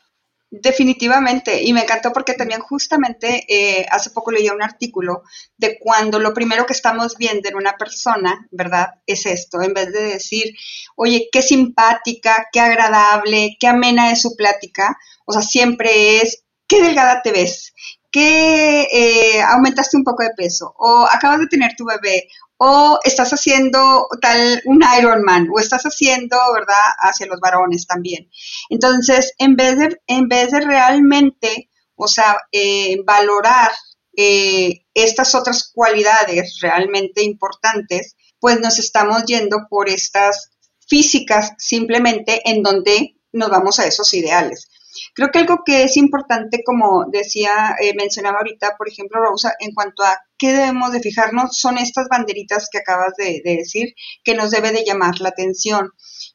Definitivamente, 0.48 1.60
y 1.64 1.72
me 1.72 1.82
encantó 1.82 2.12
porque 2.12 2.34
también 2.34 2.60
justamente 2.60 3.44
eh, 3.48 3.84
hace 3.90 4.10
poco 4.10 4.30
leía 4.30 4.54
un 4.54 4.62
artículo 4.62 5.24
de 5.56 5.76
cuando 5.80 6.20
lo 6.20 6.32
primero 6.32 6.66
que 6.66 6.72
estamos 6.72 7.16
viendo 7.18 7.48
en 7.48 7.56
una 7.56 7.76
persona, 7.76 8.46
¿verdad? 8.52 8.90
Es 9.06 9.26
esto, 9.26 9.60
en 9.60 9.74
vez 9.74 9.92
de 9.92 10.02
decir, 10.04 10.54
oye, 10.94 11.28
qué 11.32 11.42
simpática, 11.42 12.46
qué 12.52 12.60
agradable, 12.60 13.56
qué 13.58 13.66
amena 13.66 14.12
es 14.12 14.22
su 14.22 14.36
plática, 14.36 14.96
o 15.24 15.32
sea, 15.32 15.42
siempre 15.42 16.18
es, 16.22 16.44
qué 16.68 16.80
delgada 16.80 17.22
te 17.22 17.32
ves, 17.32 17.74
que 18.16 18.88
eh, 18.90 19.42
aumentaste 19.42 19.94
un 19.94 20.02
poco 20.02 20.22
de 20.22 20.30
peso, 20.34 20.74
o 20.78 21.06
acabas 21.06 21.40
de 21.40 21.48
tener 21.48 21.72
tu 21.76 21.84
bebé, 21.84 22.28
o 22.56 22.98
estás 23.04 23.30
haciendo 23.30 24.08
tal 24.22 24.62
un 24.64 24.82
Ironman, 24.98 25.50
o 25.54 25.60
estás 25.60 25.82
haciendo, 25.82 26.38
¿verdad?, 26.54 26.80
hacia 27.00 27.26
los 27.26 27.38
varones 27.40 27.86
también. 27.86 28.30
Entonces, 28.70 29.34
en 29.36 29.54
vez 29.54 29.76
de, 29.76 30.00
en 30.06 30.28
vez 30.28 30.50
de 30.50 30.60
realmente, 30.60 31.68
o 31.94 32.08
sea, 32.08 32.38
eh, 32.52 32.96
valorar 33.04 33.70
eh, 34.16 34.86
estas 34.94 35.34
otras 35.34 35.70
cualidades 35.74 36.60
realmente 36.62 37.22
importantes, 37.22 38.16
pues 38.40 38.58
nos 38.60 38.78
estamos 38.78 39.26
yendo 39.26 39.66
por 39.68 39.90
estas 39.90 40.52
físicas 40.88 41.50
simplemente 41.58 42.40
en 42.48 42.62
donde 42.62 43.16
nos 43.32 43.50
vamos 43.50 43.78
a 43.78 43.86
esos 43.86 44.14
ideales. 44.14 44.70
Creo 45.14 45.30
que 45.32 45.38
algo 45.40 45.62
que 45.64 45.84
es 45.84 45.96
importante, 45.96 46.62
como 46.64 47.06
decía, 47.10 47.76
eh, 47.80 47.94
mencionaba 47.94 48.38
ahorita, 48.38 48.76
por 48.76 48.88
ejemplo, 48.88 49.20
Rosa, 49.20 49.54
en 49.60 49.72
cuanto 49.72 50.02
a 50.04 50.18
qué 50.38 50.52
debemos 50.52 50.92
de 50.92 51.00
fijarnos, 51.00 51.58
son 51.58 51.78
estas 51.78 52.08
banderitas 52.08 52.68
que 52.70 52.78
acabas 52.78 53.14
de, 53.16 53.40
decir, 53.44 53.94
que 54.24 54.34
nos 54.34 54.50
debe 54.50 54.72
de 54.72 54.84
llamar 54.84 55.20
la 55.20 55.30
atención. 55.30 55.90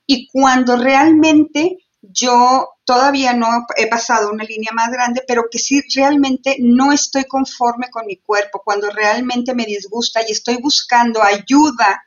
Y 0.06 0.28
cuando 0.32 0.78
realmente 0.78 1.78
yo 2.02 2.70
todavía 2.84 3.34
no 3.34 3.48
he 3.78 3.88
pasado 3.88 4.32
una 4.32 4.44
línea 4.44 4.72
más 4.74 4.90
grande, 4.92 5.24
pero 5.28 5.44
que 5.52 5.60
sí 5.60 5.82
realmente 5.96 6.58
no 6.60 6.92
estoy 6.92 7.26
conforme 7.26 7.90
con 7.90 8.06
mi 8.06 8.18
cuerpo, 8.18 8.62
cuando 8.66 8.90
realmente 8.90 9.54
me 9.54 9.66
disgusta 9.66 10.22
y 10.28 10.32
estoy 10.32 10.58
buscando 10.58 11.22
ayuda 11.22 12.02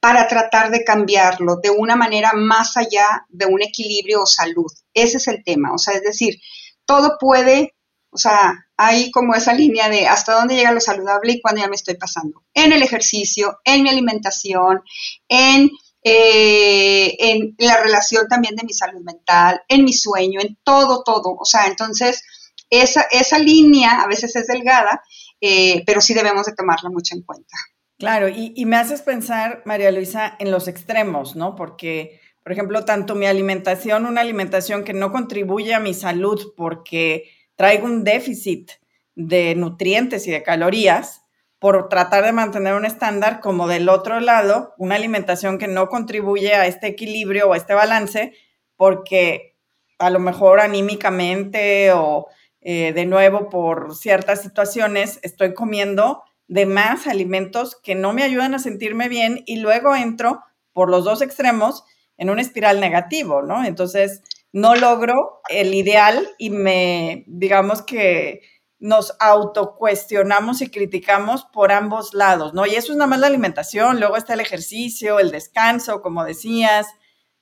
para 0.00 0.28
tratar 0.28 0.70
de 0.70 0.84
cambiarlo 0.84 1.56
de 1.56 1.70
una 1.70 1.96
manera 1.96 2.32
más 2.34 2.76
allá 2.76 3.26
de 3.28 3.46
un 3.46 3.62
equilibrio 3.62 4.22
o 4.22 4.26
salud. 4.26 4.70
Ese 4.94 5.16
es 5.16 5.28
el 5.28 5.42
tema, 5.42 5.72
o 5.72 5.78
sea, 5.78 5.94
es 5.94 6.02
decir, 6.02 6.38
todo 6.86 7.16
puede, 7.18 7.74
o 8.10 8.18
sea, 8.18 8.54
hay 8.76 9.10
como 9.10 9.34
esa 9.34 9.52
línea 9.52 9.88
de 9.88 10.06
hasta 10.06 10.34
dónde 10.34 10.54
llega 10.54 10.72
lo 10.72 10.80
saludable 10.80 11.32
y 11.32 11.40
cuándo 11.40 11.60
ya 11.60 11.68
me 11.68 11.74
estoy 11.74 11.96
pasando. 11.96 12.44
En 12.54 12.72
el 12.72 12.82
ejercicio, 12.82 13.58
en 13.64 13.82
mi 13.82 13.88
alimentación, 13.88 14.82
en, 15.28 15.70
eh, 16.02 17.16
en 17.18 17.56
la 17.58 17.78
relación 17.78 18.28
también 18.28 18.54
de 18.54 18.64
mi 18.64 18.72
salud 18.72 19.02
mental, 19.02 19.60
en 19.68 19.84
mi 19.84 19.92
sueño, 19.92 20.40
en 20.40 20.56
todo, 20.62 21.02
todo. 21.02 21.36
O 21.38 21.44
sea, 21.44 21.66
entonces, 21.66 22.22
esa, 22.70 23.02
esa 23.10 23.38
línea 23.38 24.00
a 24.00 24.06
veces 24.06 24.36
es 24.36 24.46
delgada, 24.46 25.02
eh, 25.40 25.82
pero 25.84 26.00
sí 26.00 26.14
debemos 26.14 26.46
de 26.46 26.54
tomarla 26.54 26.88
mucho 26.88 27.16
en 27.16 27.22
cuenta. 27.22 27.56
Claro, 27.98 28.28
y, 28.28 28.64
me 28.64 28.76
haces 28.76 29.02
pensar, 29.02 29.62
María 29.64 29.90
Luisa, 29.90 30.36
en 30.38 30.52
los 30.52 30.68
extremos, 30.68 31.34
¿no? 31.34 31.56
Porque, 31.56 32.20
por 32.44 32.52
ejemplo, 32.52 32.84
tanto 32.84 33.16
mi 33.16 33.26
alimentación, 33.26 34.06
una 34.06 34.20
alimentación 34.20 34.84
que 34.84 34.92
no 34.92 35.10
contribuye 35.10 35.74
a 35.74 35.80
mi 35.80 35.94
salud 35.94 36.52
porque 36.56 37.28
traigo 37.56 37.86
un 37.86 38.04
déficit 38.04 38.70
de 39.16 39.56
nutrientes 39.56 40.28
y 40.28 40.30
de 40.30 40.44
calorías 40.44 41.22
por 41.58 41.88
tratar 41.88 42.24
de 42.24 42.30
mantener 42.30 42.74
un 42.74 42.84
estándar, 42.84 43.40
como 43.40 43.66
del 43.66 43.88
otro 43.88 44.20
lado, 44.20 44.74
una 44.78 44.94
alimentación 44.94 45.58
que 45.58 45.66
no 45.66 45.88
contribuye 45.88 46.54
a 46.54 46.66
este 46.66 46.86
equilibrio 46.86 47.48
o 47.48 47.52
a 47.54 47.56
este 47.56 47.74
balance 47.74 48.32
porque 48.76 49.56
a 49.98 50.10
lo 50.10 50.20
mejor 50.20 50.60
anímicamente 50.60 51.90
o 51.92 52.28
eh, 52.60 52.92
de 52.92 53.06
nuevo 53.06 53.48
por 53.48 53.96
ciertas 53.96 54.40
situaciones 54.42 55.18
estoy 55.22 55.52
comiendo 55.52 56.22
de 56.48 56.66
más 56.66 57.06
alimentos 57.06 57.76
que 57.76 57.94
no 57.94 58.12
me 58.12 58.22
ayudan 58.22 58.54
a 58.54 58.58
sentirme 58.58 59.08
bien 59.08 59.42
y 59.46 59.58
luego 59.58 59.94
entro 59.94 60.42
por 60.72 60.90
los 60.90 61.04
dos 61.04 61.22
extremos 61.22 61.84
en 62.16 62.30
un 62.30 62.38
espiral 62.38 62.80
negativo, 62.80 63.42
¿no? 63.42 63.64
Entonces, 63.64 64.22
no 64.52 64.74
logro 64.74 65.42
el 65.50 65.74
ideal 65.74 66.28
y 66.38 66.50
me, 66.50 67.24
digamos 67.26 67.82
que 67.82 68.40
nos 68.80 69.14
autocuestionamos 69.20 70.62
y 70.62 70.70
criticamos 70.70 71.44
por 71.44 71.72
ambos 71.72 72.14
lados, 72.14 72.54
¿no? 72.54 72.64
Y 72.64 72.76
eso 72.76 72.92
es 72.92 72.98
nada 72.98 73.08
más 73.08 73.20
la 73.20 73.26
alimentación, 73.26 74.00
luego 74.00 74.16
está 74.16 74.34
el 74.34 74.40
ejercicio, 74.40 75.18
el 75.18 75.30
descanso, 75.30 76.00
como 76.00 76.24
decías, 76.24 76.86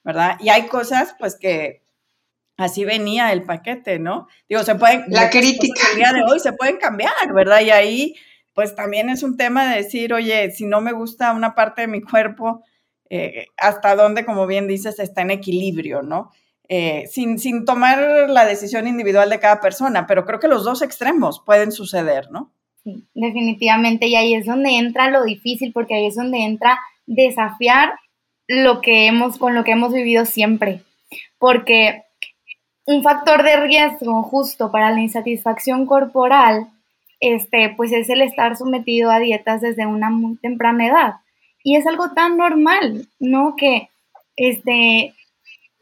¿verdad? 0.03 0.37
Y 0.41 0.49
hay 0.49 0.67
cosas, 0.67 1.15
pues, 1.19 1.37
que 1.37 1.85
así 2.57 2.85
venía 2.85 3.33
el 3.33 3.45
paquete, 3.45 3.99
¿no? 3.99 4.29
Digo, 4.49 4.63
se 4.63 4.75
pueden... 4.77 5.05
La 5.09 5.31
crítica. 5.31 5.83
El 5.93 5.97
día 5.99 6.13
de 6.13 6.23
hoy 6.31 6.41
se 6.41 6.55
pueden 6.55 6.79
cambiar, 6.79 7.13
¿verdad? 7.35 7.61
Y 7.61 7.71
ahí 7.71 8.15
pues 8.57 8.75
también 8.75 9.11
es 9.11 9.23
un 9.23 9.37
tema 9.37 9.69
de 9.69 9.83
decir, 9.83 10.15
oye, 10.15 10.51
si 10.51 10.65
no 10.65 10.81
me 10.81 10.93
gusta 10.93 11.35
una 11.35 11.55
parte 11.55 11.83
de 11.83 11.89
mi 11.89 12.01
cuerpo, 12.01 12.63
eh, 13.11 13.49
hasta 13.59 13.95
dónde, 13.95 14.25
como 14.25 14.47
bien 14.47 14.67
dices, 14.67 14.99
está 14.99 15.21
en 15.21 15.31
equilibrio, 15.31 16.01
¿no? 16.01 16.31
Eh, 16.67 17.05
sin, 17.07 17.39
sin 17.39 17.67
tomar 17.67 18.31
la 18.31 18.47
decisión 18.47 18.89
individual 18.89 19.29
de 19.29 19.41
cada 19.41 19.61
persona, 19.61 20.07
pero 20.07 20.25
creo 20.25 20.41
que 20.41 20.49
los 20.49 20.65
dos 20.65 20.81
extremos 20.81 21.43
pueden 21.45 21.71
suceder, 21.71 22.31
¿no? 22.31 22.51
Sí, 22.83 23.05
definitivamente, 23.13 24.07
y 24.07 24.17
ahí 24.17 24.35
es 24.35 24.47
donde 24.47 24.79
entra 24.79 25.11
lo 25.11 25.23
difícil, 25.23 25.75
porque 25.75 25.95
ahí 25.95 26.07
es 26.07 26.15
donde 26.15 26.39
entra 26.39 26.81
desafiar 27.05 27.91
lo 28.49 28.81
que 28.81 29.07
hemos, 29.07 29.37
con 29.37 29.55
lo 29.55 29.65
que 29.65 29.73
hemos 29.73 29.93
vivido 29.93 30.25
siempre, 30.25 30.81
porque 31.39 32.05
un 32.87 33.03
factor 33.03 33.43
de 33.43 33.57
riesgo 33.59 34.23
justo 34.23 34.73
para 34.73 34.91
la 34.93 35.03
insatisfacción 35.03 35.85
corporal 35.85 36.71
este, 37.20 37.75
pues 37.76 37.92
es 37.92 38.08
el 38.08 38.23
estar 38.23 38.56
sometido 38.56 39.11
a 39.11 39.18
dietas 39.18 39.61
desde 39.61 39.87
una 39.87 40.11
muy 40.11 40.37
temprana 40.37 40.87
edad. 40.87 41.14
Y 41.62 41.76
es 41.76 41.87
algo 41.87 42.12
tan 42.12 42.37
normal, 42.37 43.08
¿no? 43.18 43.56
Que 43.56 43.88
este, 44.37 45.14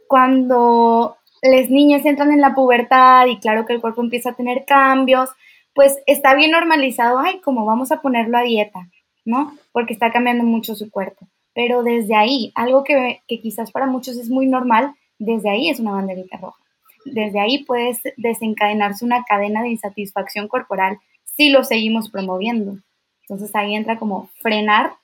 cuando 0.09 1.17
las 1.43 1.69
niñas 1.69 2.07
entran 2.07 2.33
en 2.33 2.41
la 2.41 2.55
pubertad 2.55 3.27
y 3.27 3.39
claro 3.39 3.67
que 3.67 3.75
el 3.75 3.81
cuerpo 3.81 4.03
empieza 4.03 4.31
a 4.31 4.37
tener 4.37 4.65
cambios, 4.65 5.31
pues 5.75 5.99
está 6.07 6.35
bien 6.35 6.53
normalizado, 6.53 7.19
ay, 7.19 7.41
como 7.41 7.67
vamos 7.67 7.93
a 7.93 8.01
ponerlo 8.01 8.39
a 8.39 8.43
dieta, 8.43 8.89
¿no? 9.25 9.55
Porque 9.73 9.93
está 9.93 10.11
cambiando 10.13 10.45
mucho 10.45 10.75
su 10.75 10.91
cuerpo. 10.91 11.29
Pero 11.53 11.83
desde 11.83 12.15
ahí, 12.15 12.53
algo 12.55 12.85
que, 12.85 13.21
que 13.29 13.41
quizás 13.41 13.71
para 13.71 13.87
muchos 13.87 14.17
es 14.17 14.31
muy 14.31 14.47
normal, 14.47 14.95
desde 15.19 15.51
ahí 15.51 15.69
es 15.69 15.81
una 15.81 15.93
banderita 15.93 16.39
roja. 16.39 16.59
Desde 17.05 17.39
ahí 17.39 17.65
puede 17.65 17.97
desencadenarse 18.17 19.05
una 19.05 19.25
cadena 19.25 19.63
de 19.63 19.69
insatisfacción 19.71 20.49
corporal 20.49 20.99
si 21.37 21.51
lo 21.51 21.65
seguimos 21.65 22.11
promoviendo. 22.11 22.79
Entonces 23.23 23.55
ahí 23.55 23.75
entra 23.75 23.99
como 23.99 24.29
frenar 24.41 24.95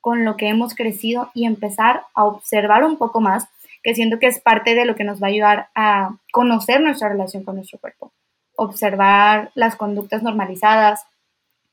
con 0.00 0.24
lo 0.24 0.36
que 0.36 0.48
hemos 0.48 0.74
crecido 0.74 1.30
y 1.34 1.46
empezar 1.46 2.02
a 2.14 2.24
observar 2.24 2.84
un 2.84 2.96
poco 2.96 3.20
más, 3.20 3.46
que 3.82 3.94
siento 3.94 4.18
que 4.18 4.26
es 4.26 4.40
parte 4.40 4.74
de 4.74 4.84
lo 4.84 4.96
que 4.96 5.04
nos 5.04 5.22
va 5.22 5.26
a 5.26 5.30
ayudar 5.30 5.68
a 5.74 6.16
conocer 6.32 6.80
nuestra 6.80 7.08
relación 7.08 7.44
con 7.44 7.56
nuestro 7.56 7.78
cuerpo. 7.78 8.12
Observar 8.56 9.50
las 9.54 9.76
conductas 9.76 10.22
normalizadas, 10.22 11.04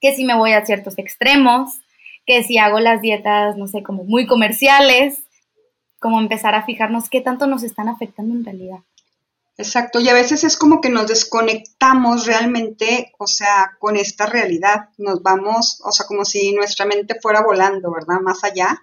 que 0.01 0.13
si 0.13 0.25
me 0.25 0.37
voy 0.37 0.53
a 0.53 0.65
ciertos 0.65 0.97
extremos, 0.97 1.79
que 2.25 2.43
si 2.43 2.57
hago 2.57 2.79
las 2.79 3.01
dietas, 3.01 3.57
no 3.57 3.67
sé, 3.67 3.83
como 3.83 4.03
muy 4.03 4.27
comerciales, 4.27 5.23
como 5.99 6.19
empezar 6.19 6.55
a 6.55 6.63
fijarnos 6.63 7.09
qué 7.09 7.21
tanto 7.21 7.47
nos 7.47 7.63
están 7.63 7.87
afectando 7.87 8.35
en 8.35 8.45
realidad. 8.45 8.79
Exacto, 9.57 10.01
y 10.01 10.09
a 10.09 10.13
veces 10.13 10.43
es 10.43 10.57
como 10.57 10.81
que 10.81 10.89
nos 10.89 11.07
desconectamos 11.07 12.25
realmente, 12.25 13.13
o 13.17 13.25
sea, 13.25 13.77
con 13.79 13.95
esta 13.95 14.25
realidad, 14.25 14.89
nos 14.97 15.23
vamos, 15.23 15.81
o 15.85 15.93
sea, 15.93 16.05
como 16.05 16.25
si 16.25 16.51
nuestra 16.51 16.85
mente 16.85 17.15
fuera 17.21 17.41
volando, 17.41 17.89
¿verdad? 17.93 18.19
Más 18.21 18.43
allá, 18.43 18.77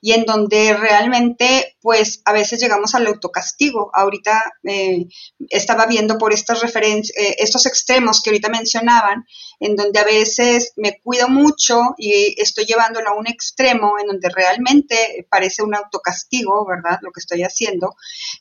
y 0.00 0.12
en 0.12 0.24
donde 0.24 0.74
realmente, 0.74 1.76
pues, 1.80 2.22
a 2.24 2.32
veces 2.32 2.60
llegamos 2.60 2.94
al 2.94 3.08
autocastigo. 3.08 3.90
Ahorita 3.92 4.52
eh, 4.62 5.06
estaba 5.48 5.86
viendo 5.86 6.18
por 6.18 6.32
estas 6.32 6.60
referencias, 6.60 7.16
eh, 7.18 7.36
estos 7.38 7.66
extremos 7.66 8.22
que 8.22 8.30
ahorita 8.30 8.48
mencionaban, 8.48 9.24
en 9.58 9.76
donde 9.76 9.98
a 10.00 10.04
veces 10.04 10.72
me 10.76 11.00
cuido 11.00 11.28
mucho 11.28 11.80
y 11.96 12.34
estoy 12.40 12.64
llevándolo 12.64 13.10
a 13.10 13.14
un 13.14 13.28
extremo 13.28 13.94
en 14.00 14.08
donde 14.08 14.28
realmente 14.28 15.26
parece 15.30 15.62
un 15.62 15.74
autocastigo, 15.74 16.66
¿verdad? 16.66 16.98
Lo 17.02 17.12
que 17.12 17.20
estoy 17.20 17.42
haciendo. 17.42 17.94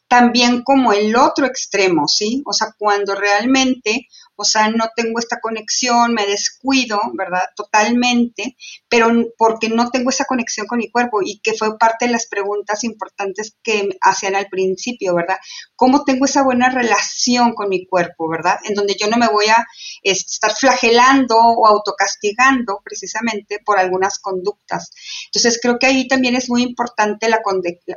También 0.07 0.63
como 0.63 0.93
el 0.93 1.15
otro 1.15 1.45
extremo, 1.45 1.70
extremo, 1.71 2.07
¿sí? 2.07 2.43
O 2.45 2.53
sea, 2.53 2.75
cuando 2.77 3.15
realmente, 3.15 4.07
o 4.35 4.43
sea, 4.43 4.69
no 4.69 4.89
tengo 4.95 5.19
esta 5.19 5.39
conexión, 5.39 6.13
me 6.13 6.25
descuido, 6.25 6.99
¿verdad? 7.13 7.43
Totalmente, 7.55 8.57
pero 8.89 9.09
porque 9.37 9.69
no 9.69 9.89
tengo 9.89 10.09
esa 10.09 10.25
conexión 10.25 10.67
con 10.67 10.79
mi 10.79 10.91
cuerpo 10.91 11.19
y 11.23 11.39
que 11.39 11.53
fue 11.53 11.77
parte 11.77 12.05
de 12.05 12.11
las 12.11 12.27
preguntas 12.27 12.83
importantes 12.83 13.55
que 13.63 13.89
hacían 14.01 14.35
al 14.35 14.47
principio, 14.47 15.15
¿verdad? 15.15 15.37
¿Cómo 15.75 16.03
tengo 16.03 16.25
esa 16.25 16.43
buena 16.43 16.69
relación 16.69 17.53
con 17.53 17.69
mi 17.69 17.85
cuerpo, 17.85 18.29
¿verdad? 18.29 18.57
En 18.65 18.75
donde 18.75 18.95
yo 18.99 19.07
no 19.07 19.17
me 19.17 19.27
voy 19.27 19.47
a 19.47 19.65
estar 20.03 20.53
flagelando 20.53 21.37
o 21.37 21.67
autocastigando 21.67 22.81
precisamente 22.83 23.59
por 23.65 23.79
algunas 23.79 24.19
conductas. 24.19 24.91
Entonces, 25.27 25.59
creo 25.61 25.79
que 25.79 25.87
ahí 25.87 26.07
también 26.07 26.35
es 26.35 26.49
muy 26.49 26.63
importante 26.63 27.29
la, 27.29 27.41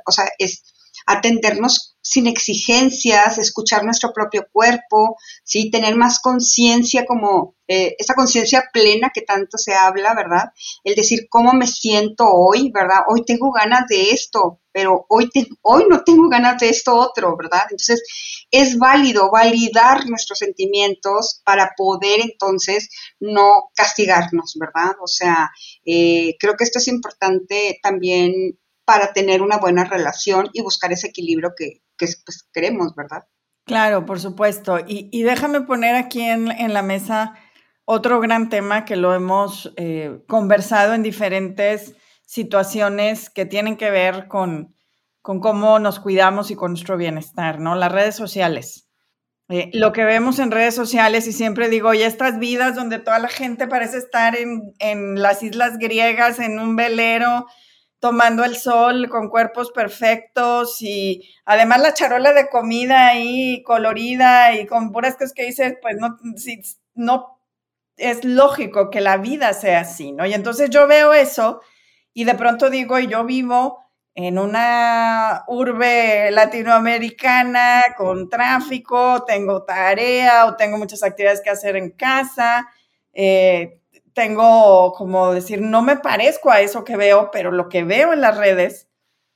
o 0.07 0.13
sea, 0.13 0.29
es 0.39 0.63
atendernos 1.07 1.95
sin 2.05 2.27
exigencias, 2.27 3.39
escuchar 3.39 3.83
nuestro 3.83 4.13
propio 4.13 4.47
cuerpo, 4.53 5.17
¿sí? 5.43 5.71
tener 5.71 5.97
más 5.97 6.21
conciencia 6.21 7.07
como 7.07 7.57
eh, 7.67 7.97
esa 7.99 8.15
conciencia 8.15 8.65
plena 8.75 9.11
que 9.13 9.23
tanto 9.23 9.57
se 9.57 9.73
habla, 9.73 10.15
¿verdad? 10.15 10.51
El 10.85 10.95
decir 10.95 11.29
cómo 11.31 11.55
me 11.55 11.67
siento 11.67 12.27
hoy, 12.31 12.71
¿verdad? 12.71 13.01
Hoy 13.09 13.25
tengo 13.25 13.51
ganas 13.53 13.87
de 13.89 14.11
esto, 14.11 14.61
pero 14.71 15.07
hoy, 15.09 15.31
hoy 15.63 15.87
no 15.89 16.05
tengo 16.05 16.29
ganas 16.29 16.59
de 16.61 16.69
esto 16.69 16.95
otro, 16.95 17.35
¿verdad? 17.39 17.63
Entonces, 17.71 18.03
es 18.51 18.77
válido 18.77 19.31
validar 19.31 20.07
nuestros 20.07 20.41
sentimientos 20.41 21.41
para 21.43 21.73
poder 21.75 22.21
entonces 22.21 22.91
no 23.19 23.71
castigarnos, 23.75 24.57
¿verdad? 24.61 24.93
O 25.03 25.07
sea, 25.07 25.51
eh, 25.87 26.37
creo 26.39 26.55
que 26.55 26.65
esto 26.65 26.81
es 26.81 26.89
importante 26.89 27.79
también 27.83 28.59
para 28.85 29.13
tener 29.13 29.43
una 29.43 29.59
buena 29.59 29.85
relación 29.85 30.51
y 30.53 30.63
buscar 30.63 30.93
ese 30.93 31.09
equilibrio 31.09 31.55
que, 31.57 31.83
pues, 31.99 32.49
queremos, 32.53 32.95
¿verdad? 32.95 33.25
Claro, 33.65 34.05
por 34.05 34.21
supuesto. 34.21 34.79
Y, 34.87 35.23
déjame 35.23 35.63
poner 35.63 35.95
aquí 35.95 36.23
en, 36.23 36.73
la 36.73 36.83
mesa 36.83 37.35
otro 37.87 38.21
gran 38.21 38.51
tema 38.51 38.85
que 38.85 38.97
lo 38.97 39.15
hemos 39.15 39.73
eh, 39.77 40.23
conversado 40.29 40.95
en 40.95 41.03
diferentes 41.03 41.95
situaciones 42.27 43.31
que 43.31 43.47
tienen 43.47 43.77
que 43.77 43.91
ver 43.91 44.29
con, 44.29 44.75
con, 45.23 45.41
cómo 45.41 45.79
nos 45.79 46.01
cuidamos 46.01 46.51
y 46.51 46.57
con 46.57 46.73
nuestro 46.73 46.97
bienestar, 46.97 47.61
¿no? 47.61 47.75
Las 47.75 47.93
redes 47.93 48.17
sociales. 48.17 48.89
Eh, 49.49 49.71
lo 49.75 49.93
que 49.93 50.05
vemos 50.05 50.39
en 50.39 50.51
redes 50.51 50.75
sociales, 50.75 51.27
y 51.27 51.33
siempre 51.33 51.69
digo, 51.69 51.91
oye, 51.91 52.07
estas 52.07 52.39
vidas 52.39 52.75
donde 52.75 52.99
toda 52.99 53.19
la 53.19 53.29
gente 53.29 53.67
parece 53.67 53.99
estar 53.99 54.37
en, 54.37 54.75
en 54.79 55.21
las 55.21 55.43
islas 55.43 55.79
griegas, 55.79 56.39
en 56.39 56.59
un 56.59 56.77
velero, 56.77 57.47
tomando 58.05 58.45
el 58.45 58.55
sol 58.55 59.09
con 59.09 59.31
cuerpos 59.31 59.71
perfectos 59.71 60.83
y 60.83 61.27
además 61.47 61.81
la 61.81 61.95
charola 61.95 62.35
de 62.35 62.51
comida 62.51 63.07
ahí 63.07 63.63
colorida 63.63 64.53
y 64.53 64.67
con 64.67 64.93
puras 64.93 65.15
cosas 65.15 65.33
que 65.33 65.47
dices, 65.47 65.79
pues 65.81 65.97
no, 65.97 66.19
no 66.95 67.41
es 67.97 68.23
lógico 68.27 68.91
que 68.91 69.01
la 69.01 69.17
vida 69.17 69.55
sea 69.55 69.81
así, 69.81 70.13
¿no? 70.13 70.27
Y 70.27 70.35
entonces 70.35 70.69
yo 70.69 70.87
veo 70.87 71.15
eso 71.15 71.63
y 72.13 72.25
de 72.25 72.35
pronto 72.35 72.69
digo, 72.69 72.99
y 72.99 73.07
yo 73.07 73.25
vivo 73.25 73.79
en 74.15 74.39
una 74.39 75.45
urbe 75.49 76.31
latinoamericana 76.31 77.85
con 77.97 78.29
tráfico, 78.29 79.25
tengo 79.25 79.63
tarea 79.63 80.45
o 80.45 80.57
tengo 80.57 80.77
muchas 80.77 81.03
actividades 81.03 81.41
que 81.41 81.49
hacer 81.49 81.75
en 81.77 81.89
casa. 81.93 82.69
Eh, 83.15 83.81
tengo 84.15 84.93
como 84.93 85.33
decir, 85.33 85.61
no 85.61 85.83
me 85.83 85.97
parezco 85.97 86.51
a 86.51 86.61
eso 86.61 86.85
que 86.85 86.97
veo, 86.97 87.31
pero 87.33 87.51
lo 87.51 87.69
que 87.69 87.85
veo 87.85 88.13
en 88.13 88.21
las 88.21 88.37
redes 88.37 88.89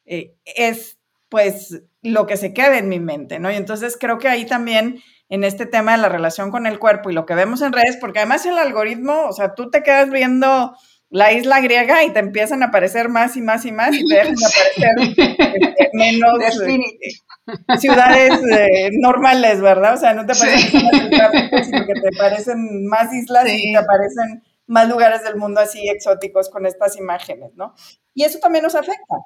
eh, 0.06 0.36
es 0.44 0.98
pues 1.28 1.82
lo 2.00 2.26
que 2.26 2.36
se 2.36 2.54
queda 2.54 2.78
en 2.78 2.88
mi 2.88 3.00
mente, 3.00 3.38
¿no? 3.38 3.50
Y 3.50 3.56
entonces 3.56 3.98
creo 4.00 4.18
que 4.18 4.28
ahí 4.28 4.46
también 4.46 5.02
en 5.28 5.44
este 5.44 5.66
tema 5.66 5.92
de 5.92 5.98
la 5.98 6.08
relación 6.08 6.50
con 6.50 6.66
el 6.66 6.78
cuerpo 6.78 7.10
y 7.10 7.14
lo 7.14 7.26
que 7.26 7.34
vemos 7.34 7.60
en 7.60 7.72
redes, 7.72 7.98
porque 8.00 8.20
además 8.20 8.46
el 8.46 8.56
algoritmo, 8.56 9.26
o 9.28 9.32
sea, 9.32 9.54
tú 9.54 9.70
te 9.70 9.82
quedas 9.82 10.10
viendo 10.10 10.74
la 11.10 11.32
isla 11.32 11.60
griega 11.60 12.04
y 12.04 12.12
te 12.12 12.20
empiezan 12.20 12.62
a 12.62 12.66
aparecer 12.66 13.08
más 13.08 13.36
y 13.36 13.42
más 13.42 13.64
y 13.64 13.72
más 13.72 13.94
y 13.94 14.04
te 14.04 14.14
dejan 14.14 14.34
aparecer 14.34 15.64
este, 15.68 15.90
menos 15.94 16.38
eh, 16.66 17.78
ciudades 17.78 18.40
eh, 18.52 18.90
normales, 19.00 19.60
¿verdad? 19.60 19.94
O 19.94 19.96
sea, 19.96 20.14
no 20.14 20.26
te 20.26 20.32
aparecen 20.32 20.84
más 20.84 21.00
el 21.00 21.10
tráfico, 21.10 21.64
sino 21.64 21.86
que 21.86 22.00
te 22.00 22.08
aparecen 22.16 22.86
más 22.86 23.12
islas 23.12 23.48
y 23.48 23.72
te 23.72 23.78
aparecen 23.78 24.42
más 24.68 24.88
lugares 24.88 25.24
del 25.24 25.36
mundo 25.36 25.60
así 25.60 25.88
exóticos 25.88 26.48
con 26.48 26.66
estas 26.66 26.96
imágenes, 26.96 27.50
¿no? 27.56 27.74
Y 28.14 28.24
eso 28.24 28.38
también 28.38 28.62
nos 28.62 28.74
afecta. 28.74 29.16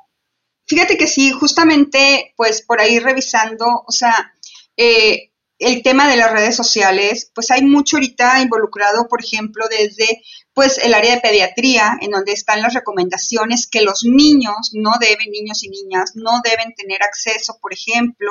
Fíjate 0.66 0.96
que 0.96 1.06
sí, 1.06 1.32
justamente, 1.32 2.32
pues 2.36 2.62
por 2.62 2.80
ahí 2.80 2.98
revisando, 2.98 3.66
o 3.86 3.92
sea, 3.92 4.32
eh, 4.76 5.32
el 5.58 5.82
tema 5.82 6.08
de 6.08 6.16
las 6.16 6.32
redes 6.32 6.56
sociales, 6.56 7.30
pues 7.34 7.50
hay 7.50 7.62
mucho 7.62 7.96
ahorita 7.96 8.40
involucrado, 8.40 9.06
por 9.08 9.22
ejemplo, 9.22 9.64
desde 9.68 10.22
pues 10.54 10.78
el 10.78 10.92
área 10.92 11.14
de 11.14 11.20
pediatría, 11.20 11.98
en 12.00 12.10
donde 12.10 12.32
están 12.32 12.62
las 12.62 12.74
recomendaciones 12.74 13.68
que 13.68 13.82
los 13.82 14.04
niños 14.04 14.70
no 14.72 14.92
deben, 15.00 15.30
niños 15.30 15.62
y 15.62 15.68
niñas, 15.68 16.12
no 16.14 16.40
deben 16.42 16.74
tener 16.74 17.02
acceso, 17.02 17.58
por 17.60 17.72
ejemplo, 17.72 18.30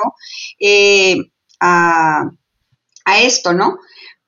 eh, 0.60 1.16
a, 1.60 2.30
a, 3.04 3.20
esto, 3.20 3.52
¿no? 3.52 3.78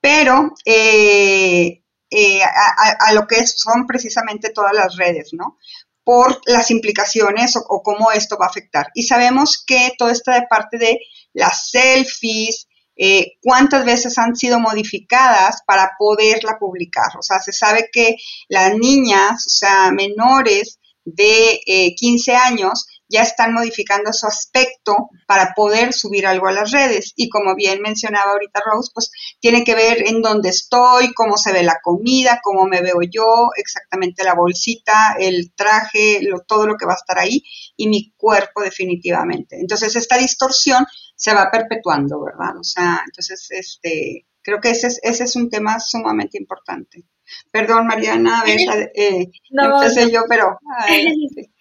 Pero 0.00 0.54
eh, 0.64 1.83
eh, 2.16 2.42
a, 2.42 3.12
lo 3.12 3.26
que 3.26 3.44
son 3.46 3.86
precisamente 3.86 4.50
todas 4.50 4.72
las 4.72 4.96
redes, 4.96 5.30
¿no? 5.32 5.58
Por 6.04 6.40
las 6.46 6.70
implicaciones 6.70 7.56
o, 7.56 7.82
cómo 7.82 8.12
esto 8.12 8.36
va 8.38 8.46
a 8.46 8.50
afectar. 8.50 8.86
Y 8.94 9.02
sabemos 9.02 9.64
que 9.66 9.92
todo 9.98 10.10
esto 10.10 10.30
de 10.30 10.46
parte 10.48 10.78
de 10.78 11.00
las 11.32 11.70
selfies, 11.70 12.68
eh, 12.96 13.32
cuántas 13.42 13.84
veces 13.84 14.16
han 14.18 14.36
sido 14.36 14.60
modificadas 14.60 15.62
para 15.66 15.92
poderla 15.98 16.58
publicar. 16.60 17.16
O 17.18 17.22
sea, 17.22 17.40
se 17.40 17.52
sabe 17.52 17.88
que 17.92 18.16
las 18.48 18.76
niñas, 18.76 19.44
o 19.46 19.50
sea, 19.50 19.90
menores 19.90 20.78
de 21.04 21.60
15 21.96 22.30
eh, 22.30 22.36
años, 22.36 22.86
ya 23.08 23.22
están 23.22 23.52
modificando 23.52 24.12
su 24.12 24.26
aspecto 24.26 25.10
para 25.26 25.52
poder 25.54 25.92
subir 25.92 26.26
algo 26.26 26.48
a 26.48 26.52
las 26.52 26.70
redes. 26.70 27.12
Y 27.16 27.28
como 27.28 27.54
bien 27.54 27.80
mencionaba 27.82 28.32
ahorita 28.32 28.60
Rose, 28.64 28.90
pues 28.94 29.10
tiene 29.40 29.64
que 29.64 29.74
ver 29.74 30.08
en 30.08 30.22
dónde 30.22 30.48
estoy, 30.48 31.12
cómo 31.14 31.36
se 31.36 31.52
ve 31.52 31.62
la 31.62 31.78
comida, 31.82 32.40
cómo 32.42 32.66
me 32.66 32.80
veo 32.80 33.00
yo, 33.02 33.50
exactamente 33.56 34.24
la 34.24 34.34
bolsita, 34.34 35.16
el 35.18 35.52
traje, 35.54 36.20
todo 36.46 36.66
lo 36.66 36.76
que 36.76 36.86
va 36.86 36.92
a 36.92 36.96
estar 36.96 37.18
ahí 37.18 37.42
y 37.76 37.88
mi 37.88 38.12
cuerpo 38.16 38.62
definitivamente. 38.62 39.58
Entonces 39.60 39.94
esta 39.96 40.16
distorsión 40.16 40.84
se 41.16 41.34
va 41.34 41.50
perpetuando, 41.50 42.22
¿verdad? 42.22 42.58
O 42.58 42.64
sea, 42.64 43.02
entonces 43.04 43.46
este, 43.50 44.26
creo 44.42 44.60
que 44.60 44.70
ese 44.70 44.88
es, 44.88 45.00
ese 45.02 45.24
es 45.24 45.36
un 45.36 45.50
tema 45.50 45.78
sumamente 45.80 46.38
importante. 46.38 47.04
Perdón, 47.50 47.86
Mariana, 47.86 48.40
a 48.40 48.44
ver, 48.44 48.92
eh, 48.94 49.30
no, 49.50 49.82
empecé 49.82 50.10
yo, 50.10 50.22
pero... 50.28 50.58
Sí, 50.86 51.53